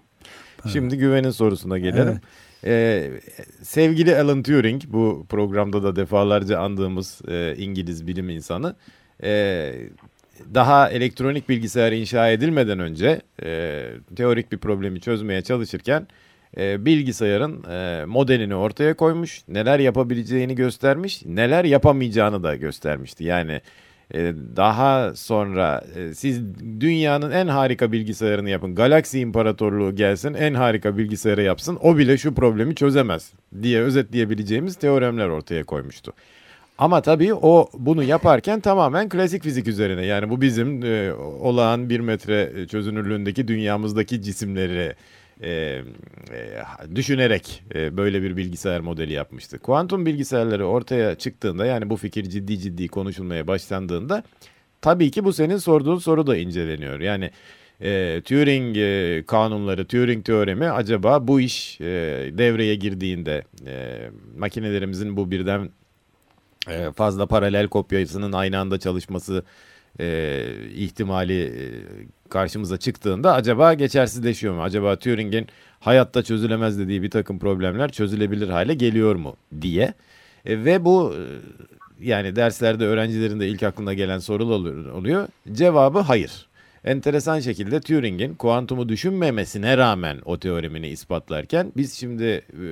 Şimdi 0.72 0.98
güvenin 0.98 1.32
sorusuna 1.32 1.78
gelelim. 1.78 2.08
Evet. 2.08 2.22
Ee, 2.66 3.12
sevgili 3.62 4.18
Alan 4.18 4.44
Turing 4.44 4.82
bu 4.88 5.26
programda 5.30 5.84
da 5.84 5.96
defalarca 5.96 6.60
andığımız 6.60 7.22
e, 7.28 7.56
İngiliz 7.58 8.08
bilim 8.08 8.30
insanı 8.30 8.76
e, 9.24 9.74
daha 10.54 10.90
elektronik 10.90 11.50
bilgisayar 11.50 11.92
inşa 11.92 12.30
edilmeden 12.30 12.80
önce 12.80 13.22
e, 13.44 13.84
teorik 14.16 14.52
bir 14.52 14.58
problemi 14.58 15.02
çözmeye 15.02 15.42
çalışırken 15.42 16.08
e, 16.58 16.86
bilgisayarın 16.86 17.64
e, 17.64 18.06
modelini 18.06 18.56
ortaya 18.56 18.94
koymuş, 18.94 19.42
neler 19.48 19.80
yapabileceğini 19.80 20.56
göstermiş, 20.56 21.26
neler 21.26 21.66
yapamayacağını 21.66 22.44
da 22.44 22.56
göstermişti. 22.56 23.24
Yani 23.24 23.62
daha 24.56 25.16
sonra 25.16 25.84
e, 25.96 26.14
siz 26.14 26.42
dünyanın 26.80 27.32
en 27.32 27.48
harika 27.48 27.92
bilgisayarını 27.92 28.50
yapın. 28.50 28.76
Galaksi 28.76 29.20
İmparatorluğu 29.20 29.96
gelsin 29.96 30.34
en 30.34 30.54
harika 30.54 30.98
bilgisayarı 30.98 31.42
yapsın. 31.42 31.78
O 31.82 31.98
bile 31.98 32.18
şu 32.18 32.34
problemi 32.34 32.76
çözemez 32.76 33.34
diye 33.62 33.82
özetleyebileceğimiz 33.82 34.76
teoremler 34.76 35.28
ortaya 35.28 35.64
koymuştu. 35.64 36.14
Ama 36.78 37.02
tabii 37.02 37.34
o 37.34 37.70
bunu 37.74 38.04
yaparken 38.04 38.60
tamamen 38.60 39.10
klasik 39.10 39.44
fizik 39.44 39.68
üzerine 39.68 40.06
yani 40.06 40.30
bu 40.30 40.42
bizim 40.42 40.86
e, 40.86 41.14
olağan 41.42 41.90
bir 41.90 42.00
metre 42.00 42.68
çözünürlüğündeki 42.68 43.48
dünyamızdaki 43.48 44.22
cisimleri 44.22 44.96
e, 45.42 45.50
e, 45.50 45.84
düşünerek 46.96 47.64
e, 47.76 47.98
böyle 47.98 48.22
bir 48.22 48.38
bilgisayar 48.38 48.80
modeli 48.80 49.14
yapmıştı. 49.14 49.60
Kuantum 49.60 50.06
bilgisayarları 50.06 50.68
ortaya 50.68 51.16
çıktığında 51.16 51.66
yani 51.66 51.90
bu 51.90 51.98
fikir 51.98 52.24
ciddi 52.24 52.60
ciddi 52.60 52.88
konuşulmaya 52.88 53.48
başlandığında 53.48 54.24
tabii 54.82 55.12
ki 55.12 55.24
bu 55.24 55.34
senin 55.34 55.58
sorduğun 55.58 55.98
soru 55.98 56.28
da 56.28 56.38
inceleniyor. 56.38 57.00
Yani 57.00 57.32
e, 57.82 58.22
Turing 58.26 58.78
e, 58.78 59.24
kanunları, 59.28 59.88
Turing 59.88 60.26
teoremi 60.26 60.70
acaba 60.70 61.28
bu 61.28 61.42
iş 61.42 61.82
e, 61.82 61.86
devreye 62.32 62.76
girdiğinde 62.76 63.44
e, 63.66 64.02
makinelerimizin 64.38 65.18
bu 65.18 65.32
birden 65.32 65.70
e, 66.70 66.92
fazla 66.92 67.26
paralel 67.26 67.68
kopyasının 67.68 68.34
aynı 68.34 68.60
anda 68.60 68.80
çalışması 68.80 69.44
e, 70.00 70.46
ihtimali 70.76 71.44
e, 71.44 71.66
karşımıza 72.30 72.78
çıktığında 72.78 73.34
acaba 73.34 73.74
geçersizleşiyor 73.74 74.54
mu? 74.54 74.64
Acaba 74.64 74.96
Turing'in 74.96 75.48
hayatta 75.80 76.24
çözülemez 76.24 76.80
dediği 76.80 77.04
bir 77.04 77.10
takım 77.10 77.40
problemler 77.40 77.92
çözülebilir 77.92 78.50
hale 78.50 78.74
geliyor 78.74 79.16
mu 79.16 79.36
diye. 79.62 79.94
E, 80.46 80.66
ve 80.66 80.86
bu 80.86 81.14
e, 81.14 81.22
yani 82.06 82.36
derslerde 82.36 82.86
öğrencilerin 82.86 83.40
de 83.40 83.48
ilk 83.48 83.64
aklına 83.64 83.94
gelen 83.94 84.20
sorular 84.20 84.86
oluyor. 84.86 85.28
Cevabı 85.52 86.00
hayır. 86.00 86.48
Enteresan 86.84 87.40
şekilde 87.40 87.82
Turing'in 87.82 88.36
kuantumu 88.36 88.90
düşünmemesine 88.90 89.78
rağmen 89.78 90.20
o 90.26 90.40
teoremini 90.40 90.88
ispatlarken 90.88 91.72
biz 91.78 91.94
şimdi 91.94 92.24
e, 92.24 92.66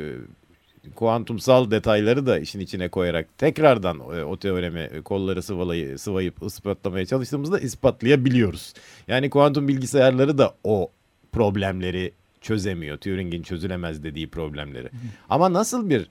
kuantumsal 0.96 1.72
detayları 1.72 2.26
da 2.26 2.40
işin 2.40 2.60
içine 2.60 2.90
koyarak 2.90 3.38
tekrardan 3.38 4.00
e, 4.00 4.24
o 4.24 4.38
teoremi 4.38 5.02
kolları 5.04 5.44
sıvalayı, 5.44 6.00
sıvayıp 6.00 6.44
ispatlamaya 6.44 7.06
çalıştığımızda 7.06 7.60
ispatlayabiliyoruz. 7.60 8.74
Yani 9.08 9.30
kuantum 9.30 9.68
bilgisayarları 9.68 10.38
da 10.38 10.54
o 10.64 10.92
problemleri 11.32 12.12
çözemiyor. 12.42 12.98
Turing'in 12.98 13.44
çözülemez 13.44 14.04
dediği 14.04 14.30
problemleri. 14.30 14.90
Ama 15.30 15.54
nasıl 15.54 15.90
bir 15.90 16.08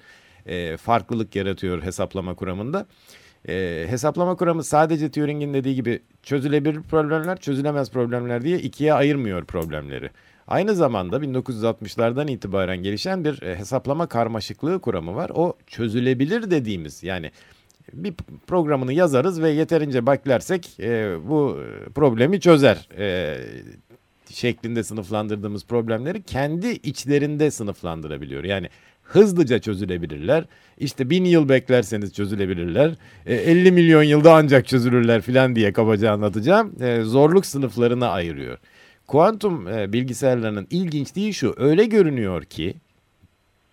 e, 0.47 0.77
farklılık 0.77 1.37
yaratıyor 1.37 1.83
hesaplama 1.83 2.35
kuramında? 2.35 2.87
E, 3.49 3.87
hesaplama 3.89 4.37
kuramı 4.37 4.65
sadece 4.65 5.11
Turing'in 5.11 5.55
dediği 5.55 5.75
gibi 5.75 6.03
çözülebilir 6.23 6.83
problemler, 6.83 7.41
çözülemez 7.41 7.91
problemler 7.91 8.43
diye 8.43 8.59
ikiye 8.59 8.95
ayırmıyor 8.95 9.45
problemleri. 9.45 10.11
Aynı 10.50 10.75
zamanda 10.75 11.16
1960'lardan 11.16 12.30
itibaren 12.30 12.83
gelişen 12.83 13.25
bir 13.25 13.42
e, 13.42 13.59
hesaplama 13.59 14.07
karmaşıklığı 14.07 14.80
kuramı 14.80 15.14
var. 15.14 15.30
O 15.35 15.57
çözülebilir 15.66 16.50
dediğimiz 16.50 17.02
yani 17.02 17.30
bir 17.92 18.14
programını 18.47 18.92
yazarız 18.92 19.42
ve 19.42 19.50
yeterince 19.50 20.07
beklersek 20.07 20.80
e, 20.80 21.16
bu 21.28 21.59
problemi 21.95 22.40
çözer 22.40 22.88
e, 22.99 23.37
şeklinde 24.30 24.85
sınıflandırdığımız 24.85 25.66
problemleri 25.66 26.23
kendi 26.23 26.69
içlerinde 26.69 27.50
sınıflandırabiliyor. 27.50 28.45
Yani 28.45 28.69
hızlıca 29.02 29.59
çözülebilirler. 29.59 30.45
İşte 30.78 31.11
bin 31.11 31.25
yıl 31.25 31.49
beklerseniz 31.49 32.12
çözülebilirler. 32.12 32.95
E, 33.26 33.35
50 33.35 33.73
milyon 33.73 34.02
yılda 34.02 34.35
ancak 34.35 34.69
çözülürler 34.69 35.23
filan 35.23 35.57
diye 35.57 35.73
kabaca 35.73 36.12
anlatacağım. 36.12 36.83
E, 36.83 37.02
zorluk 37.02 37.47
sınıflarına 37.47 38.09
ayırıyor. 38.09 38.59
Kuantum 39.11 39.69
e, 39.69 39.93
bilgisayarlarının 39.93 40.67
ilginçliği 40.71 41.35
şu. 41.35 41.55
Öyle 41.57 41.85
görünüyor 41.85 42.45
ki 42.45 42.75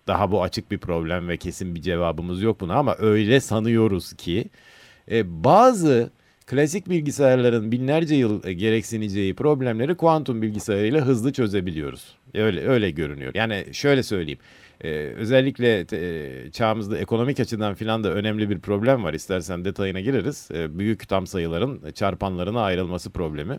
daha 0.06 0.30
bu 0.30 0.42
açık 0.42 0.70
bir 0.70 0.78
problem 0.78 1.28
ve 1.28 1.36
kesin 1.36 1.74
bir 1.74 1.82
cevabımız 1.82 2.42
yok 2.42 2.60
buna 2.60 2.74
ama 2.74 2.96
öyle 2.98 3.40
sanıyoruz 3.40 4.12
ki 4.12 4.48
e, 5.10 5.44
bazı 5.44 6.10
klasik 6.46 6.88
bilgisayarların 6.88 7.72
binlerce 7.72 8.14
yıl 8.14 8.44
e, 8.44 8.52
gereksineceği 8.52 9.34
problemleri 9.34 9.94
kuantum 9.96 10.42
bilgisayarıyla 10.42 11.06
hızlı 11.06 11.32
çözebiliyoruz. 11.32 12.16
Öyle 12.34 12.68
öyle 12.68 12.90
görünüyor. 12.90 13.32
Yani 13.34 13.64
şöyle 13.72 14.02
söyleyeyim. 14.02 14.40
Ee, 14.80 14.90
özellikle 15.16 15.86
e, 15.92 16.50
çağımızda 16.50 16.98
ekonomik 16.98 17.40
açıdan 17.40 17.74
filan 17.74 18.04
da 18.04 18.12
önemli 18.12 18.50
bir 18.50 18.58
problem 18.58 19.04
var. 19.04 19.14
İstersen 19.14 19.64
detayına 19.64 20.00
gireriz. 20.00 20.48
E, 20.54 20.78
büyük 20.78 21.08
tam 21.08 21.26
sayıların 21.26 21.92
çarpanlarına 21.94 22.60
ayrılması 22.62 23.10
problemi. 23.10 23.58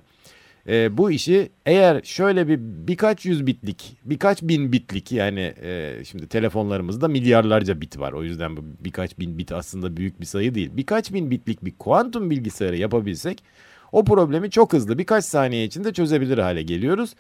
E, 0.70 0.98
bu 0.98 1.12
işi 1.12 1.50
eğer 1.66 2.02
şöyle 2.04 2.48
bir 2.48 2.60
birkaç 2.62 3.26
yüz 3.26 3.48
bitlik, 3.48 3.98
birkaç 4.06 4.42
bin 4.42 4.72
bitlik 4.72 5.12
yani 5.12 5.54
e, 5.62 6.02
şimdi 6.06 6.28
telefonlarımızda 6.28 7.08
milyarlarca 7.08 7.82
bit 7.82 8.00
var. 8.00 8.14
O 8.14 8.24
yüzden 8.24 8.58
bu 8.58 8.62
birkaç 8.80 9.20
bin 9.20 9.38
bit 9.38 9.52
aslında 9.52 9.98
büyük 9.98 10.22
bir 10.22 10.26
sayı 10.26 10.56
değil. 10.56 10.70
Birkaç 10.74 11.14
bin 11.14 11.32
bitlik 11.32 11.66
bir 11.66 11.74
kuantum 11.80 12.30
bilgisayarı 12.30 12.78
yapabilsek 12.78 13.44
o 13.92 14.06
problemi 14.06 14.52
çok 14.52 14.74
hızlı 14.74 14.98
birkaç 14.98 15.26
saniye 15.26 15.66
içinde 15.66 15.94
çözebilir 15.94 16.38
hale 16.38 16.64
geliyoruz. 16.64 17.16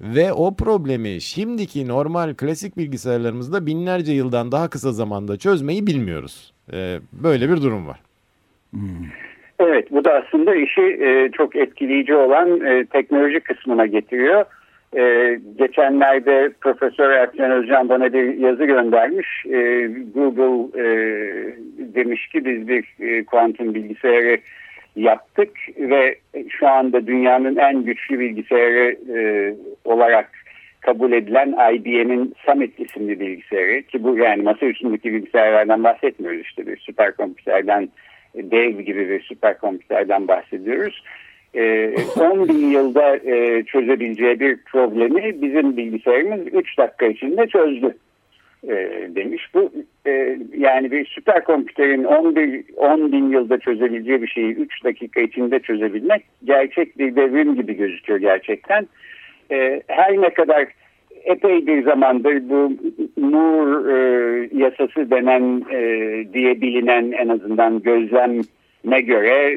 Ve 0.00 0.32
o 0.32 0.54
problemi 0.54 1.20
şimdiki 1.20 1.88
normal 1.88 2.34
klasik 2.34 2.76
bilgisayarlarımızda 2.76 3.66
binlerce 3.66 4.12
yıldan 4.12 4.52
daha 4.52 4.70
kısa 4.70 4.92
zamanda 4.92 5.36
çözmeyi 5.36 5.86
bilmiyoruz. 5.86 6.52
Ee, 6.72 7.00
böyle 7.12 7.50
bir 7.50 7.56
durum 7.56 7.86
var. 7.86 8.00
Hmm. 8.70 9.06
Evet 9.60 9.90
bu 9.90 10.04
da 10.04 10.12
aslında 10.12 10.54
işi 10.54 10.82
e, 10.82 11.30
çok 11.32 11.56
etkileyici 11.56 12.14
olan 12.14 12.60
e, 12.60 12.84
teknoloji 12.84 13.40
kısmına 13.40 13.86
getiriyor. 13.86 14.44
E, 14.96 15.38
geçenlerde 15.58 16.50
Profesör 16.60 17.10
Erkan 17.10 17.50
Özcan 17.50 17.88
bana 17.88 18.12
bir 18.12 18.38
yazı 18.38 18.64
göndermiş. 18.64 19.46
E, 19.46 19.88
Google 20.14 20.82
e, 20.82 20.86
demiş 21.94 22.28
ki 22.28 22.44
biz 22.44 22.68
bir 22.68 22.84
e, 23.00 23.24
kuantum 23.24 23.74
bilgisayarı 23.74 24.38
yaptık 24.96 25.50
ve 25.78 26.18
şu 26.48 26.68
anda 26.68 27.06
dünyanın 27.06 27.56
en 27.56 27.82
güçlü 27.84 28.18
bilgisayarı 28.18 28.96
e, 29.18 29.54
olarak 29.84 30.30
kabul 30.80 31.12
edilen 31.12 31.74
IBM'in 31.74 32.34
Summit 32.46 32.80
isimli 32.80 33.20
bilgisayarı 33.20 33.82
ki 33.82 34.04
bu 34.04 34.16
yani 34.16 34.42
masa 34.42 34.66
üstündeki 34.66 35.12
bilgisayarlardan 35.12 35.84
bahsetmiyoruz 35.84 36.40
işte 36.40 36.66
bir 36.66 36.76
süperkompüterden 36.76 37.88
dev 38.34 38.80
gibi 38.80 39.08
bir 39.08 39.20
süperkompüterden 39.20 40.28
bahsediyoruz. 40.28 41.02
10 41.54 41.60
e, 41.60 42.48
bin 42.48 42.70
yılda 42.70 43.16
e, 43.16 43.62
çözebileceği 43.62 44.40
bir 44.40 44.56
problemi 44.56 45.42
bizim 45.42 45.76
bilgisayarımız 45.76 46.40
3 46.54 46.78
dakika 46.78 47.06
içinde 47.06 47.46
çözdü 47.46 47.96
e, 48.68 48.74
demiş. 49.14 49.46
Bu 49.54 49.72
yani 50.58 50.90
bir 50.90 51.06
süperkompüterin 51.06 52.04
11 52.04 52.64
10 52.76 53.12
bin 53.12 53.30
yılda 53.30 53.58
çözebileceği 53.58 54.22
bir 54.22 54.28
şeyi 54.28 54.54
3 54.54 54.84
dakika 54.84 55.20
içinde 55.20 55.58
çözebilmek 55.58 56.24
gerçek 56.44 56.98
bir 56.98 57.16
devrim 57.16 57.54
gibi 57.54 57.76
gözüküyor 57.76 58.20
gerçekten. 58.20 58.88
Her 59.86 60.20
ne 60.20 60.34
kadar 60.34 60.66
epey 61.24 61.66
bir 61.66 61.82
zamandır 61.82 62.48
bu 62.48 62.72
Moore 63.16 63.92
e, 63.92 64.48
yasası 64.52 65.10
denen 65.10 65.64
e, 65.70 65.80
diye 66.32 66.60
bilinen 66.60 67.12
en 67.12 67.28
azından 67.28 67.82
gözleme 67.82 69.00
göre 69.00 69.54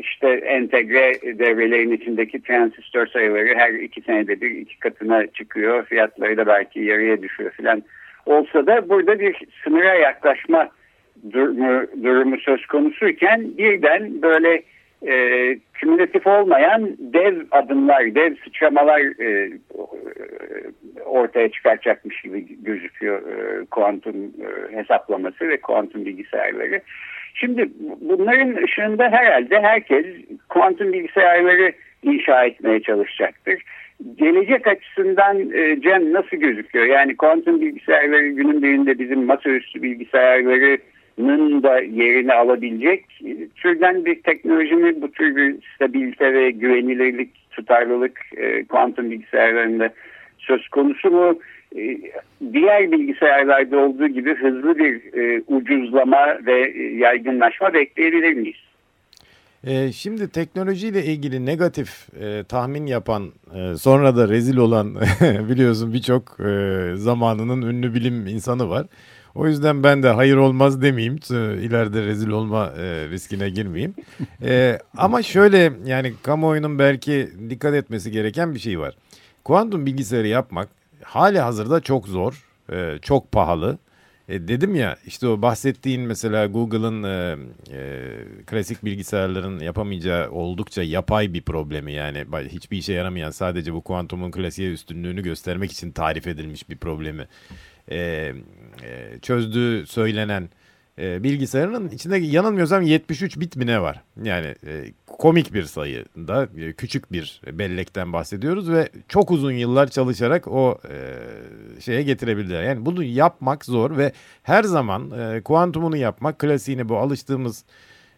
işte 0.00 0.28
entegre 0.28 1.38
devrelerin 1.38 1.92
içindeki 1.92 2.42
transistör 2.42 3.06
sayıları 3.06 3.54
her 3.56 3.74
iki 3.74 4.00
senede 4.00 4.40
bir 4.40 4.50
iki 4.50 4.78
katına 4.78 5.26
çıkıyor. 5.26 5.84
Fiyatları 5.84 6.36
da 6.36 6.46
belki 6.46 6.80
yarıya 6.80 7.22
düşüyor 7.22 7.50
filan 7.50 7.82
olsa 8.26 8.66
da 8.66 8.88
burada 8.88 9.20
bir 9.20 9.36
sınıra 9.64 9.94
yaklaşma 9.94 10.68
durumu, 11.32 11.86
durumu 12.02 12.36
söz 12.38 12.66
konusuyken 12.66 13.58
birden 13.58 14.22
böyle 14.22 14.62
e, 15.06 15.58
kümülatif 15.74 16.26
olmayan 16.26 16.96
dev 16.98 17.36
adımlar, 17.50 18.14
dev 18.14 18.34
sıçramalar 18.44 19.00
e, 19.00 19.50
ortaya 21.10 21.50
çıkartacakmış 21.50 22.22
gibi 22.22 22.62
gözüküyor 22.62 23.22
e, 23.22 23.64
kuantum 23.64 24.16
e, 24.16 24.76
hesaplaması 24.76 25.48
ve 25.48 25.60
kuantum 25.60 26.06
bilgisayarları. 26.06 26.80
Şimdi 27.34 27.70
bunların 28.00 28.64
ışığında 28.64 29.08
herhalde 29.10 29.60
herkes 29.60 30.06
kuantum 30.48 30.92
bilgisayarları 30.92 31.72
inşa 32.02 32.44
etmeye 32.44 32.82
çalışacaktır 32.82 33.62
gelecek 34.16 34.66
açısından 34.66 35.50
e, 35.52 35.80
Cem 35.80 36.12
nasıl 36.12 36.36
gözüküyor? 36.36 36.86
Yani 36.86 37.16
kuantum 37.16 37.60
bilgisayarları 37.60 38.28
günün 38.28 38.62
birinde 38.62 38.98
bizim 38.98 39.24
masaüstü 39.24 39.82
bilgisayarlarının 39.82 41.62
da 41.62 41.80
yerini 41.80 42.32
alabilecek 42.32 43.04
türden 43.56 44.04
bir 44.04 44.22
teknoloji 44.22 44.74
mi? 44.74 45.02
Bu 45.02 45.12
tür 45.12 45.36
bir 45.36 45.56
stabilite 45.74 46.34
ve 46.34 46.50
güvenilirlik, 46.50 47.30
tutarlılık 47.50 48.20
kuantum 48.68 49.10
bilgisayarlarında 49.10 49.90
söz 50.40 50.68
konusu 50.68 51.10
mu? 51.10 51.38
E, 51.76 51.98
diğer 52.52 52.92
bilgisayarlarda 52.92 53.78
olduğu 53.78 54.06
gibi 54.06 54.34
hızlı 54.34 54.78
bir 54.78 55.14
e, 55.18 55.42
ucuzlama 55.46 56.38
ve 56.46 56.72
yaygınlaşma 56.96 57.74
bekleyebilir 57.74 58.32
miyiz? 58.32 58.56
E, 59.64 59.92
şimdi 59.92 60.28
teknolojiyle 60.28 61.04
ilgili 61.04 61.46
negatif 61.46 62.08
e, 62.20 62.44
tahmin 62.44 62.86
yapan 62.86 63.32
e, 63.54 63.76
sonra 63.76 64.16
da 64.16 64.28
rezil 64.28 64.56
olan 64.56 64.94
biliyorsun 65.50 65.92
birçok 65.92 66.40
e, 66.40 66.92
zamanının 66.96 67.62
ünlü 67.62 67.94
bilim 67.94 68.26
insanı 68.26 68.68
var. 68.68 68.86
O 69.34 69.46
yüzden 69.46 69.82
ben 69.82 70.02
de 70.02 70.08
hayır 70.08 70.36
olmaz 70.36 70.82
demeyeyim. 70.82 71.16
ileride 71.62 72.02
rezil 72.02 72.28
olma 72.28 72.72
e, 72.78 73.08
riskine 73.08 73.50
girmeyeyim. 73.50 73.94
E, 74.42 74.78
ama 74.96 75.22
şöyle 75.22 75.72
yani 75.84 76.12
kamuoyunun 76.22 76.78
belki 76.78 77.28
dikkat 77.50 77.74
etmesi 77.74 78.10
gereken 78.10 78.54
bir 78.54 78.58
şey 78.58 78.78
var. 78.78 78.94
Kuantum 79.44 79.86
bilgisayarı 79.86 80.28
yapmak 80.28 80.68
hali 81.02 81.38
hazırda 81.38 81.80
çok 81.80 82.08
zor, 82.08 82.44
e, 82.72 82.98
çok 83.02 83.32
pahalı. 83.32 83.78
E, 84.28 84.48
dedim 84.48 84.74
ya 84.74 84.96
işte 85.06 85.28
o 85.28 85.42
bahsettiğin 85.42 86.00
mesela 86.00 86.46
Google'ın 86.46 87.02
e, 87.02 87.36
e, 87.72 88.08
klasik 88.46 88.84
bilgisayarların 88.84 89.58
yapamayacağı 89.58 90.30
oldukça 90.30 90.82
yapay 90.82 91.32
bir 91.32 91.42
problemi 91.42 91.92
yani 91.92 92.24
hiçbir 92.50 92.78
işe 92.78 92.92
yaramayan 92.92 93.30
sadece 93.30 93.74
bu 93.74 93.80
kuantumun 93.80 94.30
klasiğe 94.30 94.72
üstünlüğünü 94.72 95.22
göstermek 95.22 95.72
için 95.72 95.90
tarif 95.90 96.26
edilmiş 96.26 96.70
bir 96.70 96.76
problemi 96.76 97.28
e, 97.90 97.96
e, 97.96 99.18
çözdüğü 99.22 99.86
söylenen 99.86 100.48
e, 101.00 101.22
bilgisayarının 101.22 101.88
içinde 101.88 102.16
yanılmıyorsam 102.16 102.82
73 102.82 103.40
bit 103.40 103.56
mi 103.56 103.66
ne 103.66 103.82
var? 103.82 104.02
Yani 104.22 104.54
e, 104.66 104.92
komik 105.06 105.54
bir 105.54 105.62
sayıda 105.62 106.48
e, 106.56 106.72
küçük 106.72 107.12
bir 107.12 107.40
bellekten 107.52 108.12
bahsediyoruz 108.12 108.70
ve 108.70 108.88
çok 109.08 109.30
uzun 109.30 109.52
yıllar 109.52 109.88
çalışarak 109.88 110.48
o 110.48 110.78
e, 110.90 111.80
şeye 111.80 112.02
getirebildiler. 112.02 112.62
Yani 112.62 112.86
bunu 112.86 113.04
yapmak 113.04 113.64
zor 113.64 113.96
ve 113.96 114.12
her 114.42 114.64
zaman 114.64 115.10
e, 115.10 115.40
kuantumunu 115.42 115.96
yapmak 115.96 116.38
klasiğini 116.38 116.88
bu 116.88 116.98
alıştığımız 116.98 117.64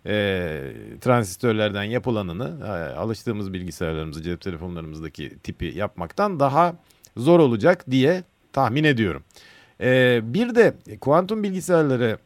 e, 0.07 0.61
transistörlerden 1.01 1.83
yapılanını 1.83 2.66
e, 2.66 2.95
alıştığımız 2.95 3.53
bilgisayarlarımızı 3.53 4.23
cep 4.23 4.40
telefonlarımızdaki 4.40 5.38
tipi 5.38 5.73
yapmaktan 5.77 6.40
daha 6.40 6.75
zor 7.16 7.40
olacak 7.40 7.90
diye 7.90 8.23
tahmin 8.53 8.85
ediyorum. 8.85 9.23
E, 9.81 10.21
bir 10.25 10.55
de 10.55 10.75
kuantum 11.01 11.42
bilgisayarları 11.42 12.18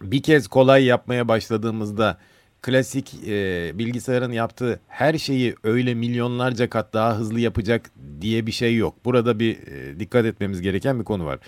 bir 0.00 0.22
kez 0.22 0.48
kolay 0.48 0.84
yapmaya 0.84 1.28
başladığımızda 1.28 2.18
klasik 2.62 3.14
e, 3.26 3.70
bilgisayarın 3.78 4.32
yaptığı 4.32 4.80
her 4.88 5.18
şeyi 5.18 5.54
öyle 5.64 5.94
milyonlarca 5.94 6.70
kat 6.70 6.94
daha 6.94 7.18
hızlı 7.18 7.40
yapacak 7.40 7.90
diye 8.20 8.46
bir 8.46 8.52
şey 8.52 8.76
yok. 8.76 8.94
Burada 9.04 9.38
bir 9.38 9.56
e, 9.66 10.00
dikkat 10.00 10.24
etmemiz 10.26 10.60
gereken 10.60 10.98
bir 11.00 11.04
konu 11.04 11.24
var. 11.24 11.38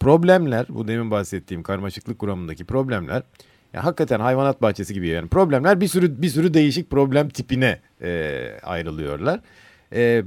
Problemler, 0.00 0.66
bu 0.68 0.88
demin 0.88 1.10
bahsettiğim 1.10 1.62
karmaşıklık 1.62 2.18
kuramındaki 2.18 2.64
problemler 2.64 3.22
Yani 3.72 3.82
hakikaten 3.82 4.20
hayvanat 4.20 4.62
bahçesi 4.62 4.94
gibi 4.94 5.08
yani 5.08 5.28
problemler 5.28 5.80
bir 5.80 5.88
sürü 5.88 6.22
bir 6.22 6.28
sürü 6.28 6.54
değişik 6.54 6.90
problem 6.90 7.28
tipine 7.28 7.80
e, 8.02 8.50
ayrılıyorlar. 8.62 9.40
E, 9.92 10.22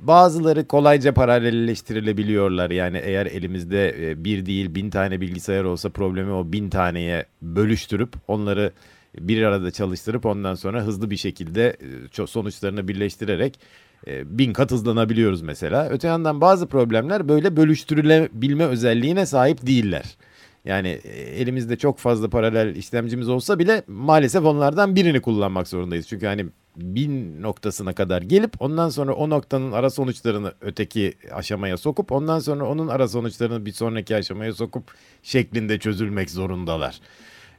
bazıları 0.00 0.66
kolayca 0.66 1.14
paralelleştirilebiliyorlar. 1.14 2.70
Yani 2.70 2.98
eğer 3.04 3.26
elimizde 3.26 4.10
e, 4.10 4.24
bir 4.24 4.46
değil 4.46 4.74
bin 4.74 4.90
tane 4.90 5.20
bilgisayar 5.20 5.64
olsa 5.64 5.90
problemi 5.90 6.32
o 6.32 6.52
bin 6.52 6.70
taneye 6.70 7.26
bölüştürüp 7.42 8.14
onları 8.28 8.72
bir 9.18 9.42
arada 9.42 9.70
çalıştırıp 9.70 10.26
ondan 10.26 10.54
sonra 10.54 10.82
hızlı 10.82 11.10
bir 11.10 11.16
şekilde 11.16 11.76
e, 12.18 12.26
sonuçlarını 12.26 12.88
birleştirerek 12.88 13.58
e, 14.06 14.38
bin 14.38 14.52
kat 14.52 14.70
hızlanabiliyoruz 14.70 15.42
mesela. 15.42 15.88
Öte 15.90 16.08
yandan 16.08 16.40
bazı 16.40 16.66
problemler 16.66 17.28
böyle 17.28 17.56
bölüştürülebilme 17.56 18.64
özelliğine 18.64 19.26
sahip 19.26 19.66
değiller. 19.66 20.16
Yani 20.64 20.88
e, 20.88 21.10
elimizde 21.20 21.76
çok 21.76 21.98
fazla 21.98 22.30
paralel 22.30 22.76
işlemcimiz 22.76 23.28
olsa 23.28 23.58
bile 23.58 23.82
maalesef 23.86 24.44
onlardan 24.44 24.96
birini 24.96 25.20
kullanmak 25.20 25.68
zorundayız. 25.68 26.06
Çünkü 26.08 26.26
hani 26.26 26.46
bin 26.76 27.42
noktasına 27.42 27.92
kadar 27.92 28.22
gelip 28.22 28.62
ondan 28.62 28.88
sonra 28.88 29.14
o 29.14 29.30
noktanın 29.30 29.72
ara 29.72 29.90
sonuçlarını 29.90 30.52
öteki 30.60 31.14
aşamaya 31.32 31.76
sokup 31.76 32.12
ondan 32.12 32.38
sonra 32.38 32.68
onun 32.68 32.88
ara 32.88 33.08
sonuçlarını 33.08 33.66
bir 33.66 33.72
sonraki 33.72 34.16
aşamaya 34.16 34.52
sokup 34.52 34.84
şeklinde 35.22 35.78
çözülmek 35.78 36.30
zorundalar. 36.30 37.00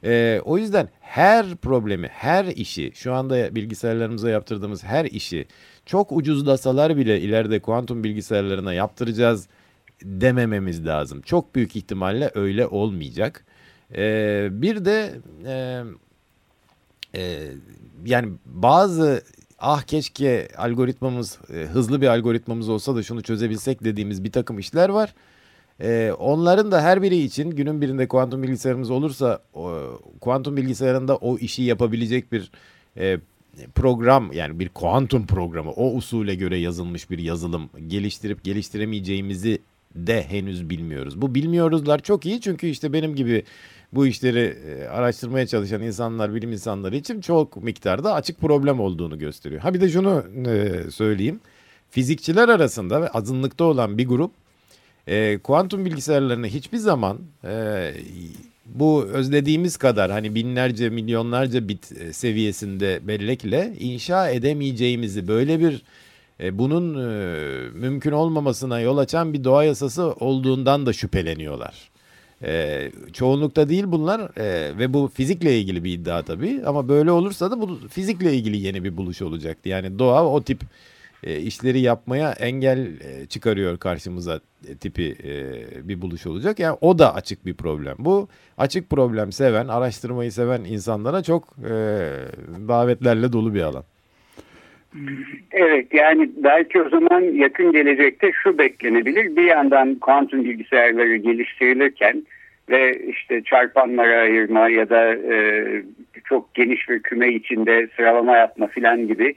Ee, 0.04 0.40
o 0.44 0.58
yüzden 0.58 0.88
her 1.00 1.56
problemi, 1.56 2.08
her 2.08 2.44
işi, 2.44 2.92
şu 2.94 3.12
anda 3.12 3.54
bilgisayarlarımıza 3.54 4.30
yaptırdığımız 4.30 4.84
her 4.84 5.04
işi 5.04 5.46
çok 5.86 6.12
ucuzlasalar 6.12 6.96
bile 6.96 7.20
ileride 7.20 7.60
kuantum 7.60 8.04
bilgisayarlarına 8.04 8.72
yaptıracağız 8.74 9.48
demememiz 10.02 10.86
lazım. 10.86 11.20
Çok 11.20 11.54
büyük 11.54 11.76
ihtimalle 11.76 12.30
öyle 12.34 12.66
olmayacak. 12.66 13.44
Ee, 13.96 14.48
bir 14.50 14.84
de 14.84 15.14
e, 15.46 15.82
e, 17.14 17.48
yani 18.04 18.32
bazı 18.46 19.22
ah 19.58 19.82
keşke 19.82 20.48
algoritmamız 20.56 21.38
e, 21.54 21.56
hızlı 21.56 22.00
bir 22.00 22.06
algoritmamız 22.06 22.68
olsa 22.68 22.96
da 22.96 23.02
şunu 23.02 23.22
çözebilsek 23.22 23.84
dediğimiz 23.84 24.24
bir 24.24 24.32
takım 24.32 24.58
işler 24.58 24.88
var. 24.88 25.14
E, 25.80 26.12
onların 26.18 26.72
da 26.72 26.82
her 26.82 27.02
biri 27.02 27.16
için 27.16 27.50
günün 27.50 27.80
birinde 27.80 28.08
kuantum 28.08 28.42
bilgisayarımız 28.42 28.90
olursa 28.90 29.42
o, 29.54 29.72
kuantum 30.20 30.56
bilgisayarında 30.56 31.16
o 31.16 31.38
işi 31.38 31.62
yapabilecek 31.62 32.32
bir 32.32 32.50
e, 32.96 33.18
program 33.74 34.32
yani 34.32 34.58
bir 34.58 34.68
kuantum 34.68 35.26
programı 35.26 35.70
o 35.70 35.92
usule 35.92 36.34
göre 36.34 36.56
yazılmış 36.56 37.10
bir 37.10 37.18
yazılım 37.18 37.70
geliştirip 37.88 38.44
geliştiremeyeceğimizi 38.44 39.58
de 39.94 40.22
henüz 40.22 40.70
bilmiyoruz. 40.70 41.22
Bu 41.22 41.34
bilmiyoruzlar 41.34 41.98
çok 41.98 42.26
iyi 42.26 42.40
çünkü 42.40 42.66
işte 42.66 42.92
benim 42.92 43.14
gibi 43.14 43.44
bu 43.92 44.06
işleri 44.06 44.56
e, 44.68 44.84
araştırmaya 44.84 45.46
çalışan 45.46 45.82
insanlar, 45.82 46.34
bilim 46.34 46.52
insanları 46.52 46.96
için 46.96 47.20
çok 47.20 47.62
miktarda 47.62 48.14
açık 48.14 48.40
problem 48.40 48.80
olduğunu 48.80 49.18
gösteriyor. 49.18 49.60
Ha 49.60 49.74
bir 49.74 49.80
de 49.80 49.88
şunu 49.88 50.24
e, 50.46 50.90
söyleyeyim. 50.90 51.40
Fizikçiler 51.90 52.48
arasında 52.48 53.02
ve 53.02 53.08
azınlıkta 53.08 53.64
olan 53.64 53.98
bir 53.98 54.06
grup 54.06 54.32
e, 55.06 55.38
kuantum 55.38 55.84
bilgisayarlarını 55.84 56.46
hiçbir 56.46 56.78
zaman 56.78 57.18
bu 58.66 59.04
özlediğimiz 59.04 59.76
kadar 59.76 60.10
hani 60.10 60.34
binlerce 60.34 60.88
milyonlarca 60.88 61.68
bit 61.68 61.92
seviyesinde 62.12 63.00
bellekle 63.02 63.74
inşa 63.78 64.30
edemeyeceğimizi 64.30 65.28
böyle 65.28 65.60
bir 65.60 65.82
bunun 66.52 66.84
mümkün 67.74 68.12
olmamasına 68.12 68.80
yol 68.80 68.98
açan 68.98 69.32
bir 69.32 69.44
doğa 69.44 69.64
yasası 69.64 70.04
olduğundan 70.04 70.86
da 70.86 70.92
şüpheleniyorlar. 70.92 71.90
E, 72.42 72.90
çoğunlukta 73.12 73.68
değil 73.68 73.84
bunlar 73.86 74.38
e, 74.40 74.78
ve 74.78 74.92
bu 74.92 75.10
fizikle 75.14 75.58
ilgili 75.58 75.84
bir 75.84 75.92
iddia 75.92 76.22
tabii 76.22 76.62
ama 76.66 76.88
böyle 76.88 77.10
olursa 77.10 77.50
da 77.50 77.60
bu 77.60 77.78
fizikle 77.88 78.34
ilgili 78.34 78.56
yeni 78.56 78.84
bir 78.84 78.96
buluş 78.96 79.22
olacaktı. 79.22 79.68
Yani 79.68 79.98
doğa 79.98 80.26
o 80.26 80.42
tip 80.42 80.60
e, 81.24 81.40
işleri 81.40 81.80
yapmaya 81.80 82.32
engel 82.32 83.00
e, 83.00 83.26
çıkarıyor 83.26 83.78
karşımıza 83.78 84.40
e, 84.68 84.76
tipi 84.76 85.16
e, 85.24 85.88
bir 85.88 86.02
buluş 86.02 86.26
olacak. 86.26 86.58
Yani 86.58 86.78
o 86.80 86.98
da 86.98 87.14
açık 87.14 87.46
bir 87.46 87.54
problem. 87.54 87.96
Bu 87.98 88.28
açık 88.58 88.90
problem 88.90 89.32
seven, 89.32 89.68
araştırmayı 89.68 90.32
seven 90.32 90.64
insanlara 90.64 91.22
çok 91.22 91.44
e, 91.58 91.70
davetlerle 92.68 93.32
dolu 93.32 93.54
bir 93.54 93.62
alan. 93.62 93.84
Evet 95.52 95.94
yani 95.94 96.30
belki 96.36 96.82
o 96.82 96.88
zaman 96.88 97.20
yakın 97.20 97.72
gelecekte 97.72 98.32
şu 98.42 98.58
beklenebilir. 98.58 99.36
Bir 99.36 99.44
yandan 99.44 99.94
kuantum 99.94 100.44
bilgisayarları 100.44 101.16
geliştirilirken 101.16 102.22
ve 102.70 102.98
işte 103.08 103.42
çarpanlara 103.42 104.20
ayırma 104.20 104.68
ya 104.68 104.90
da 104.90 105.14
e, 105.14 105.66
çok 106.24 106.54
geniş 106.54 106.88
bir 106.88 107.02
küme 107.02 107.28
içinde 107.28 107.88
sıralama 107.96 108.36
yapma 108.36 108.66
filan 108.66 109.06
gibi 109.08 109.34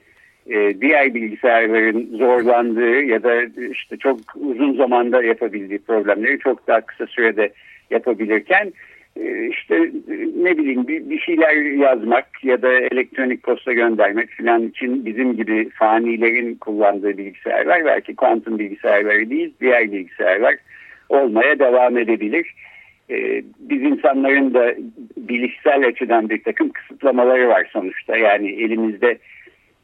e, 0.50 0.82
diğer 0.82 1.14
bilgisayarların 1.14 2.18
zorlandığı 2.18 3.02
ya 3.02 3.24
da 3.24 3.42
işte 3.72 3.98
çok 3.98 4.20
uzun 4.36 4.74
zamanda 4.74 5.24
yapabildiği 5.24 5.80
problemleri 5.80 6.40
çok 6.40 6.68
daha 6.68 6.82
kısa 6.82 7.08
sürede 7.08 7.54
yapabilirken 7.90 8.74
işte 9.50 9.92
ne 10.36 10.58
bileyim 10.58 10.88
bir, 10.88 11.10
bir 11.10 11.20
şeyler 11.20 11.56
yazmak 11.56 12.44
ya 12.44 12.62
da 12.62 12.74
elektronik 12.74 13.44
posta 13.44 13.74
göndermek 13.74 14.38
falan 14.38 14.68
için 14.68 15.06
bizim 15.06 15.36
gibi 15.36 15.70
fanilerin 15.70 16.56
kullandığı 16.56 17.18
bilgisayarlar 17.18 17.86
belki 17.86 18.16
kuantum 18.16 18.60
bilgisayarları 18.60 19.30
değil 19.30 19.54
diğer 19.62 19.92
bilgisayarlar 19.92 20.56
olmaya 21.10 21.60
devam 21.60 21.98
edebilir. 21.98 22.54
Ee, 23.10 23.44
biz 23.60 23.82
insanların 23.82 24.54
da 24.54 24.76
bilişsel 25.18 25.88
açıdan 25.88 26.30
bir 26.30 26.44
takım 26.44 26.70
kısıtlamaları 26.70 27.48
var 27.48 27.70
sonuçta. 27.74 28.18
Yani 28.18 28.50
elimizde 28.52 29.18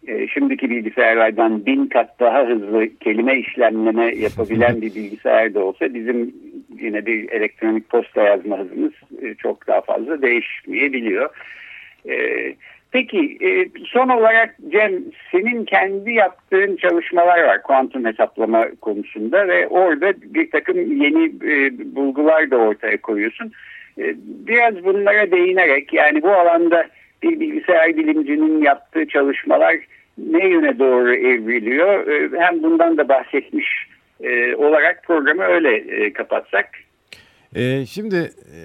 e, 0.07 0.27
şimdiki 0.27 0.69
bilgisayarlardan 0.69 1.65
bin 1.65 1.87
kat 1.87 2.19
daha 2.19 2.45
hızlı 2.47 2.89
kelime 2.99 3.39
işlemleme 3.39 4.15
yapabilen 4.15 4.81
bir 4.81 4.95
bilgisayar 4.95 5.53
da 5.53 5.63
olsa 5.63 5.93
bizim 5.93 6.35
yine 6.79 7.05
bir 7.05 7.31
elektronik 7.31 7.89
posta 7.89 8.21
yazma 8.21 8.57
hızımız 8.57 8.93
e, 9.21 9.35
çok 9.35 9.67
daha 9.67 9.81
fazla 9.81 10.21
değişmeyebiliyor. 10.21 11.29
E, 12.09 12.15
peki 12.91 13.37
son 13.85 14.09
olarak 14.09 14.55
Cem 14.71 14.93
senin 15.31 15.65
kendi 15.65 16.13
yaptığın 16.13 16.75
çalışmalar 16.75 17.43
var 17.43 17.63
kuantum 17.63 18.05
hesaplama 18.05 18.65
konusunda 18.81 19.47
ve 19.47 19.67
orada 19.67 20.13
bir 20.21 20.51
takım 20.51 21.01
yeni 21.03 21.31
bulgular 21.95 22.51
da 22.51 22.57
ortaya 22.57 23.01
koyuyorsun. 23.01 23.51
Biraz 24.47 24.83
bunlara 24.83 25.31
değinerek 25.31 25.93
yani 25.93 26.21
bu 26.21 26.31
alanda 26.31 26.87
bir 27.23 27.39
bilgisayar 27.39 27.97
bilimcinin 27.97 28.61
yaptığı 28.61 29.07
çalışmalar 29.07 29.75
ne 30.17 30.47
yöne 30.47 30.79
doğru 30.79 31.15
evriliyor 31.15 32.07
ee, 32.07 32.29
hem 32.39 32.63
bundan 32.63 32.97
da 32.97 33.09
bahsetmiş 33.09 33.87
e, 34.21 34.55
olarak 34.55 35.03
programı 35.03 35.43
öyle 35.43 35.75
e, 35.77 36.13
kapatsak. 36.13 36.69
E, 37.55 37.85
şimdi 37.85 38.15
e, 38.15 38.57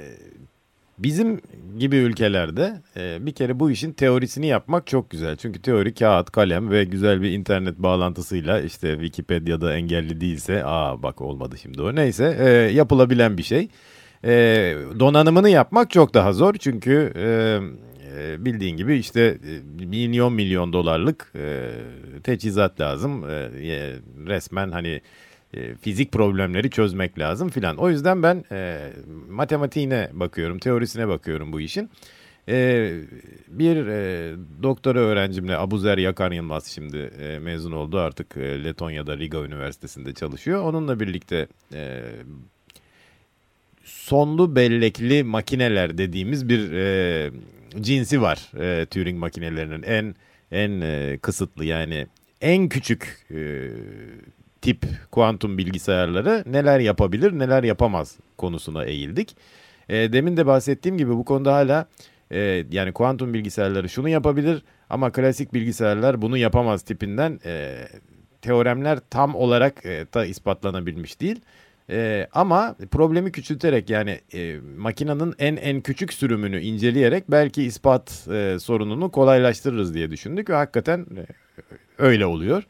bizim 0.99 1.41
gibi 1.79 1.97
ülkelerde 1.97 2.69
bir 2.97 3.33
kere 3.33 3.61
bu 3.61 3.71
işin 3.71 3.93
teorisini 3.93 4.47
yapmak 4.47 4.87
çok 4.87 5.11
güzel. 5.11 5.37
Çünkü 5.37 5.63
teori 5.63 5.95
kağıt, 5.95 6.31
kalem 6.31 6.71
ve 6.71 6.85
güzel 6.85 7.23
bir 7.23 7.31
internet 7.31 7.79
bağlantısıyla 7.79 8.61
işte 8.61 8.93
Wikipedia'da 8.93 9.77
engelli 9.77 10.21
değilse 10.21 10.65
aa 10.65 11.03
bak 11.03 11.21
olmadı 11.21 11.57
şimdi 11.63 11.83
o 11.83 11.95
neyse 11.95 12.25
yapılabilen 12.73 13.39
bir 13.39 13.43
şey. 13.43 13.69
Donanımını 15.01 15.51
yapmak 15.51 15.91
çok 15.91 16.15
daha 16.15 16.33
zor 16.33 16.55
çünkü... 16.55 17.13
e, 18.19 18.45
bildiğin 18.45 18.77
gibi 18.77 18.97
işte 18.97 19.21
e, 19.81 19.85
milyon 19.85 20.33
milyon 20.33 20.73
dolarlık 20.73 21.33
e, 21.37 21.71
teçhizat 22.23 22.81
lazım. 22.81 23.25
E, 23.31 23.93
resmen 24.27 24.71
hani 24.71 25.01
fizik 25.81 26.13
problemleri 26.13 26.71
çözmek 26.71 27.19
lazım 27.19 27.49
filan. 27.49 27.77
O 27.77 27.91
yüzden 27.91 28.23
ben 28.23 28.45
matematiğine 29.31 30.11
bakıyorum, 30.13 30.59
teorisine 30.59 31.09
bakıyorum 31.09 31.53
bu 31.53 31.61
işin. 31.61 31.91
Bir 33.49 33.77
doktora 34.63 34.99
öğrencimle 34.99 35.57
Abuzer 35.57 35.99
Yakar 35.99 36.33
Yılmaz 36.33 36.67
şimdi 36.67 37.11
mezun 37.41 37.73
oldu 37.73 37.99
artık 37.99 38.37
Letonya'da 38.37 39.19
Riga 39.19 39.39
Üniversitesi'nde 39.39 40.15
çalışıyor. 40.15 40.63
Onunla 40.63 41.01
birlikte 41.01 41.47
sonlu 43.85 44.57
bellekli 44.57 45.25
makineler 45.25 45.99
dediğimiz 45.99 46.49
bir 46.49 46.73
e, 46.73 47.31
cinsi 47.81 48.23
var 48.23 48.51
e, 48.61 48.87
Turing 48.87 49.19
makinelerinin 49.19 49.83
en 49.83 50.15
en 50.53 50.81
e, 50.81 51.19
kısıtlı 51.23 51.65
yani 51.65 52.07
en 52.41 52.69
küçük 52.69 53.27
e, 53.31 53.71
tip 54.63 54.87
kuantum 55.11 55.59
bilgisayarları 55.59 56.45
neler 56.47 56.81
yapabilir 56.81 57.33
neler 57.39 57.63
yapamaz 57.63 58.17
konusuna 58.39 58.85
eğildik. 58.85 59.37
E, 59.89 60.13
demin 60.13 60.37
de 60.37 60.47
bahsettiğim 60.47 60.99
gibi 60.99 61.11
bu 61.11 61.25
konuda 61.25 61.55
hala 61.55 61.87
e, 62.31 62.65
yani 62.71 62.93
kuantum 62.93 63.35
bilgisayarları 63.35 63.89
şunu 63.89 64.09
yapabilir 64.09 64.63
ama 64.91 65.13
klasik 65.13 65.55
bilgisayarlar 65.55 66.23
bunu 66.23 66.37
yapamaz 66.37 66.83
tipinden 66.83 67.41
e, 67.45 67.85
teoremler 68.43 68.99
tam 69.11 69.35
olarak 69.35 69.87
e, 69.87 70.07
da 70.15 70.27
ispatlanabilmiş 70.27 71.21
değil. 71.21 71.41
E, 71.93 72.29
ama 72.33 72.77
problemi 72.91 73.33
küçülterek 73.33 73.91
yani 73.91 74.21
e, 74.35 74.57
makinenin 74.79 75.35
en 75.39 75.57
en 75.57 75.81
küçük 75.81 76.13
sürümünü 76.13 76.61
inceleyerek 76.61 77.31
belki 77.31 77.63
ispat 77.63 78.29
e, 78.33 78.57
sorununu 78.61 79.11
kolaylaştırırız 79.11 79.95
diye 79.95 80.11
düşündük 80.11 80.51
ve 80.51 80.55
hakikaten 80.55 81.07
e, 81.17 81.27
öyle 81.99 82.27
oluyor. 82.27 82.63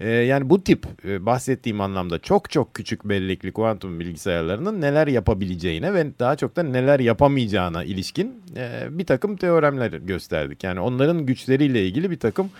E, 0.00 0.08
yani 0.08 0.50
bu 0.50 0.64
tip 0.64 0.86
e, 1.04 1.26
bahsettiğim 1.26 1.80
anlamda 1.80 2.18
çok 2.18 2.50
çok 2.50 2.74
küçük 2.74 3.04
belleğli 3.04 3.52
kuantum 3.52 4.00
bilgisayarlarının 4.00 4.80
neler 4.80 5.06
yapabileceğine 5.06 5.94
ve 5.94 6.06
daha 6.18 6.36
çok 6.36 6.56
da 6.56 6.62
neler 6.62 7.00
yapamayacağına 7.00 7.84
ilişkin 7.84 8.42
e, 8.56 8.86
bir 8.90 9.06
takım 9.06 9.36
teoremler 9.36 9.90
gösterdik. 9.90 10.64
Yani 10.64 10.80
onların 10.80 11.26
güçleriyle 11.26 11.86
ilgili 11.86 12.10
bir 12.10 12.18
takım 12.18 12.50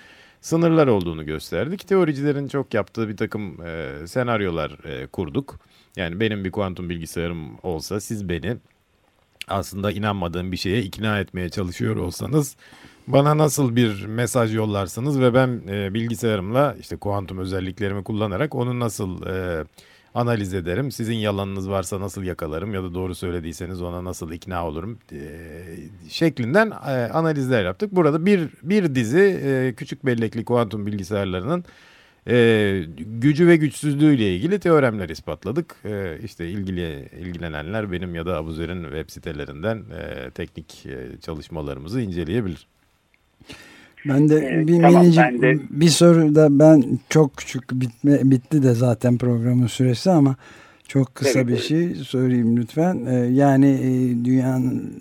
sınırlar 0.45 0.87
olduğunu 0.87 1.27
gösterdik. 1.27 1.89
Teoricilerin 1.89 2.49
çok 2.49 2.75
yaptığı 2.75 3.09
bir 3.09 3.17
takım 3.17 3.67
e, 3.67 3.93
senaryolar 4.07 4.85
e, 4.85 5.07
kurduk. 5.07 5.59
Yani 5.97 6.21
benim 6.21 6.45
bir 6.45 6.51
kuantum 6.51 6.89
bilgisayarım 6.89 7.59
olsa 7.63 8.01
siz 8.01 8.29
beni 8.29 8.57
aslında 9.49 9.93
inanmadığım 9.93 10.53
bir 10.53 10.57
şeye 10.57 10.83
ikna 10.83 11.21
etmeye 11.21 11.49
çalışıyor 11.49 11.97
olsanız 11.97 12.57
bana 13.07 13.39
nasıl 13.39 13.77
bir 13.77 14.07
mesaj 14.07 14.55
yollarsınız 14.55 15.21
ve 15.21 15.35
ben 15.35 15.63
e, 15.69 15.95
bilgisayarımla 15.95 16.77
işte 16.81 16.97
kuantum 16.97 17.39
özelliklerimi 17.39 18.05
kullanarak 18.05 18.55
onu 18.55 18.81
nasıl 18.81 19.27
e, 19.27 19.65
analiz 20.15 20.55
ederim. 20.55 20.91
Sizin 20.93 21.15
yalanınız 21.15 21.71
varsa 21.71 22.01
nasıl 22.01 22.23
yakalarım 22.23 22.75
ya 22.75 22.83
da 22.83 22.95
doğru 22.95 23.15
söylediyseniz 23.15 23.83
ona 23.83 24.05
nasıl 24.05 24.33
ikna 24.33 24.67
olurum 24.67 24.99
e, 25.13 25.19
şeklinden 26.09 26.71
e, 26.71 27.11
analizler 27.13 27.65
yaptık. 27.65 27.93
Burada 27.93 28.27
bir 28.27 28.49
bir 28.63 28.95
dizi 28.95 29.41
e, 29.45 29.75
küçük 29.77 30.07
bellekli 30.07 30.45
kuantum 30.45 30.87
bilgisayarlarının 30.87 31.65
e, 32.29 32.85
gücü 32.99 33.47
ve 33.47 33.57
güçsüzlüğüyle 33.57 34.37
ilgili 34.37 34.59
teoremler 34.59 35.09
ispatladık. 35.09 35.77
E, 35.85 36.19
işte 36.25 36.49
ilgili 36.49 37.09
ilgilenenler 37.21 37.93
benim 37.93 38.15
ya 38.15 38.27
da 38.27 38.37
Abuzer'in 38.37 38.83
web 38.83 39.11
sitelerinden 39.11 39.77
e, 39.77 40.31
teknik 40.31 40.87
e, 40.87 41.21
çalışmalarımızı 41.21 42.01
inceleyebilir. 42.01 42.67
Ben 44.09 44.29
de 44.29 44.61
ee, 44.61 44.67
bir 44.67 44.83
tamam, 44.83 45.03
minicik 45.03 45.23
ben 45.23 45.43
de... 45.43 45.59
bir 45.71 45.89
soru 45.89 46.35
da 46.35 46.59
ben 46.59 46.99
çok 47.11 47.37
küçük 47.37 47.73
bitme, 47.73 48.31
bitti 48.31 48.63
de 48.63 48.75
zaten 48.75 49.19
programın 49.19 49.67
süresi 49.67 50.11
ama 50.11 50.37
çok 50.89 51.15
kısa 51.15 51.39
evet, 51.39 51.49
bir 51.49 51.59
şey 51.59 51.95
sorayım 51.95 52.57
lütfen. 52.57 53.07
Ee, 53.07 53.15
yani 53.15 53.67
e, 53.67 54.25
dünyanın 54.25 54.93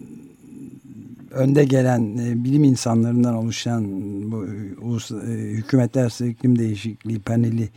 önde 1.32 1.64
gelen 1.64 2.18
e, 2.18 2.44
bilim 2.44 2.64
insanlarından 2.64 3.36
oluşan 3.36 3.86
bu 4.32 4.46
ulus, 4.82 5.12
e, 5.12 5.16
hükümetler 5.32 6.30
iklim 6.30 6.60
değişikliği 6.60 7.20
paneli 7.20 7.70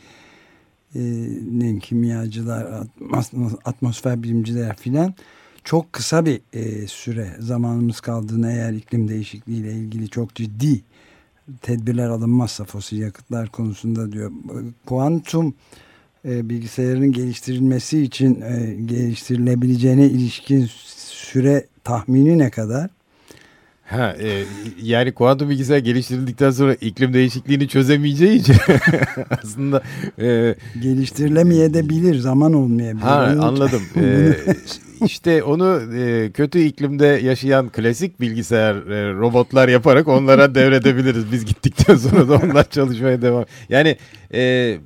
e, 0.95 1.79
kimyacılar, 1.79 2.67
atmosfer 3.65 4.23
bilimciler 4.23 4.77
filan 4.77 5.15
çok 5.65 5.93
kısa 5.93 6.27
bir 6.27 6.41
e, 6.53 6.87
süre 6.87 7.37
zamanımız 7.39 8.01
kaldığını 8.01 8.53
eğer 8.53 8.73
iklim 8.73 9.09
değişikliği 9.09 9.61
ile 9.61 9.73
ilgili 9.73 10.09
çok 10.09 10.35
ciddi 10.35 10.81
tedbirler 11.63 12.09
alınmazsa 12.09 12.65
fosil 12.65 12.99
yakıtlar 12.99 13.49
konusunda 13.49 14.13
diyor. 14.13 14.33
Kuantum 14.87 15.55
e, 16.25 16.49
bilgisayarın 16.49 17.13
geliştirilmesi 17.13 18.03
için 18.03 18.41
e, 18.41 18.75
geliştirilebileceğine 18.85 20.07
ilişkin 20.07 20.69
süre 20.97 21.67
tahmini 21.85 22.39
ne 22.39 22.51
kadar? 22.51 22.96
Ha, 23.87 24.17
e, 24.23 24.45
yani 24.83 25.13
kuantum 25.13 25.51
bilgisayar 25.51 25.79
geliştirildikten 25.79 26.51
sonra 26.51 26.75
iklim 26.75 27.15
değişikliğini 27.15 27.69
çözemeyeceği 27.69 28.41
için 28.41 28.57
aslında 29.43 29.83
e, 30.19 30.55
geliştirilemeyebilir 30.83 32.19
zaman 32.19 32.53
olmayabilir. 32.53 33.03
Ha, 33.03 33.35
anladım. 33.41 33.83
e, 33.97 34.37
işte 35.05 35.43
onu 35.43 35.95
e, 35.97 36.31
kötü 36.33 36.59
iklimde 36.59 37.07
yaşayan 37.07 37.69
klasik 37.69 38.21
bilgisayar 38.21 38.75
e, 38.75 39.13
robotlar 39.13 39.69
yaparak 39.69 40.09
onlara 40.09 40.55
devredebiliriz. 40.55 41.33
Biz 41.33 41.45
gittikten 41.45 41.97
sonra 41.97 42.29
da 42.29 42.37
onlar 42.37 42.71
çalışmaya 42.71 43.23
devam. 43.23 43.45
Yani 43.69 43.97
e, 44.35 44.77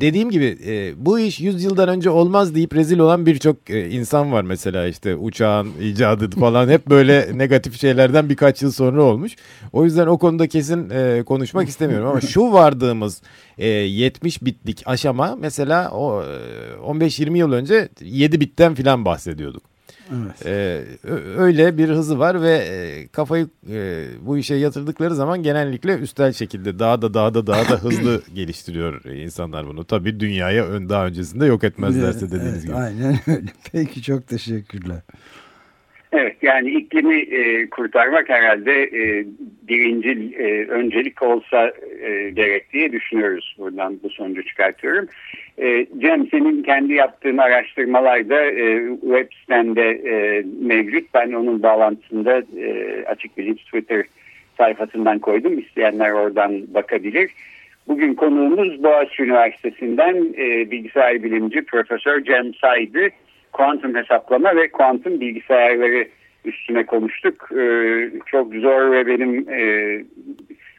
dediğim 0.00 0.30
gibi 0.30 0.58
e, 0.66 1.06
bu 1.06 1.18
iş 1.18 1.40
100 1.40 1.64
yıldan 1.64 1.88
önce 1.88 2.10
olmaz 2.10 2.54
deyip 2.54 2.74
rezil 2.74 2.98
olan 2.98 3.26
birçok 3.26 3.70
e, 3.70 3.90
insan 3.90 4.32
var 4.32 4.42
mesela 4.42 4.86
işte 4.86 5.16
uçağın 5.16 5.68
icadı 5.82 6.30
falan 6.40 6.68
hep 6.68 6.86
böyle 6.86 7.38
negatif 7.38 7.80
şeylerden 7.80 8.28
birkaç 8.28 8.62
yıl 8.62 8.72
sonra 8.72 9.02
olmuş. 9.02 9.36
O 9.72 9.84
yüzden 9.84 10.06
o 10.06 10.18
konuda 10.18 10.46
kesin 10.46 10.90
e, 10.90 11.22
konuşmak 11.22 11.68
istemiyorum 11.68 12.08
ama 12.08 12.20
şu 12.20 12.52
vardığımız 12.52 13.22
e, 13.58 13.68
70 13.68 14.42
bitlik 14.42 14.82
aşama 14.86 15.36
mesela 15.40 15.90
o 15.90 16.22
e, 16.22 16.26
15-20 16.86 17.36
yıl 17.38 17.52
önce 17.52 17.88
7 18.00 18.40
bitten 18.40 18.74
filan 18.74 19.04
bahsediyorduk. 19.04 19.77
Evet. 20.12 20.46
Ee, 20.46 20.84
öyle 21.38 21.78
bir 21.78 21.88
hızı 21.88 22.18
var 22.18 22.42
ve 22.42 22.50
e, 22.50 23.08
kafayı 23.08 23.48
e, 23.70 24.06
bu 24.20 24.38
işe 24.38 24.54
yatırdıkları 24.54 25.14
zaman 25.14 25.42
genellikle 25.42 25.98
üstel 25.98 26.32
şekilde 26.32 26.78
daha 26.78 27.02
da 27.02 27.14
daha 27.14 27.34
da 27.34 27.46
daha 27.46 27.68
da 27.68 27.82
hızlı 27.82 28.22
geliştiriyor 28.34 29.04
insanlar 29.04 29.66
bunu. 29.66 29.84
Tabii 29.84 30.20
dünyaya 30.20 30.66
ön, 30.66 30.88
daha 30.88 31.06
öncesinde 31.06 31.46
yok 31.46 31.64
etmezlerse 31.64 32.26
dediğiniz 32.26 32.52
evet, 32.52 32.62
gibi. 32.62 32.74
Aynen 32.74 33.18
öyle. 33.26 33.46
Peki 33.72 34.02
çok 34.02 34.28
teşekkürler. 34.28 35.02
Evet 36.12 36.36
yani 36.42 36.70
iklimi 36.70 37.20
e, 37.20 37.70
kurtarmak 37.70 38.28
herhalde 38.28 38.82
e, 38.82 39.26
birinci 39.68 40.34
e, 40.38 40.66
öncelik 40.66 41.22
olsa 41.22 41.72
e, 42.00 42.30
gerek 42.30 42.72
diye 42.72 42.92
düşünüyoruz. 42.92 43.56
Buradan 43.58 43.98
bu 44.02 44.10
sonucu 44.10 44.44
çıkartıyorum. 44.44 45.08
E, 45.58 45.86
Cem 45.98 46.28
senin 46.30 46.62
kendi 46.62 46.92
yaptığın 46.92 47.38
araştırmalarda 47.38 48.44
e, 48.44 48.88
web 49.00 49.32
sitende 49.40 49.90
e, 49.90 50.44
mevcut. 50.60 51.14
Ben 51.14 51.32
onun 51.32 51.62
bağlantısında 51.62 52.42
e, 52.58 53.04
Açık 53.06 53.38
Bilinç 53.38 53.64
Twitter 53.64 54.04
sayfasından 54.56 55.18
koydum. 55.18 55.58
İsteyenler 55.58 56.10
oradan 56.10 56.74
bakabilir. 56.74 57.30
Bugün 57.88 58.14
konuğumuz 58.14 58.82
Boğaziçi 58.82 59.22
Üniversitesi'nden 59.22 60.16
e, 60.38 60.70
bilgisayar 60.70 61.22
bilimci 61.22 61.62
Profesör 61.62 62.24
Cem 62.24 62.54
Saydı 62.54 63.08
kuantum 63.58 63.94
hesaplama 63.94 64.56
ve 64.56 64.70
kuantum 64.70 65.20
bilgisayarları 65.20 66.08
üstüne 66.44 66.86
konuştuk. 66.86 67.48
Ee, 67.52 68.10
çok 68.26 68.54
zor 68.54 68.92
ve 68.92 69.06
benim 69.06 69.48
e, 69.48 69.60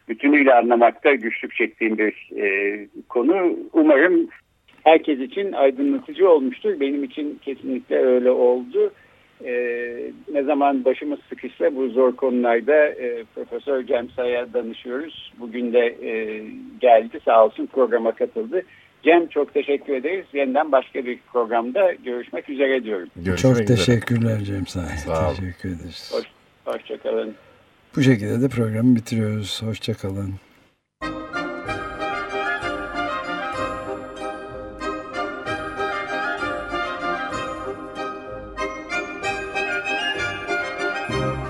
bütünüyle 0.09 0.53
anlamakta 0.53 1.13
güçlük 1.13 1.55
çektiğim 1.55 1.97
bir 1.97 2.29
e, 2.37 2.87
konu. 3.09 3.57
Umarım 3.73 4.27
herkes 4.83 5.19
için 5.19 5.51
aydınlatıcı 5.51 6.29
olmuştur. 6.29 6.79
Benim 6.79 7.03
için 7.03 7.39
kesinlikle 7.41 7.97
öyle 7.97 8.31
oldu. 8.31 8.93
Ee, 9.45 10.11
ne 10.33 10.43
zaman 10.43 10.85
başımız 10.85 11.19
sıkışsa 11.29 11.75
bu 11.75 11.89
zor 11.89 12.15
konularda 12.15 12.87
e, 12.87 13.23
Profesör 13.35 13.83
Cemsa'ya 13.83 14.53
danışıyoruz. 14.53 15.33
Bugün 15.39 15.73
de 15.73 15.95
e, 16.03 16.43
geldi 16.81 17.19
sağ 17.25 17.45
olsun 17.45 17.65
programa 17.65 18.11
katıldı. 18.11 18.61
Cem 19.03 19.27
çok 19.27 19.53
teşekkür 19.53 19.93
ederiz. 19.93 20.25
Yeniden 20.33 20.71
başka 20.71 21.05
bir 21.05 21.19
programda 21.33 21.93
görüşmek 21.93 22.49
üzere 22.49 22.83
diyorum. 22.83 23.09
Görüşmek 23.15 23.37
çok 23.37 23.51
üzere. 23.51 23.65
teşekkürler 23.65 24.39
Cem 24.39 24.67
Sağ 24.67 24.81
Sağ 24.81 25.29
Teşekkür 25.29 25.69
ederiz. 25.69 26.11
Hoş, 26.13 26.25
hoşçakalın. 26.65 27.35
Bu 27.95 28.01
şekilde 28.01 28.41
de 28.41 28.49
programı 28.49 28.95
bitiriyoruz. 28.95 29.63
Hoşçakalın. 29.63 30.33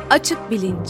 Açık 0.10 0.52
Bilinç 0.52 0.90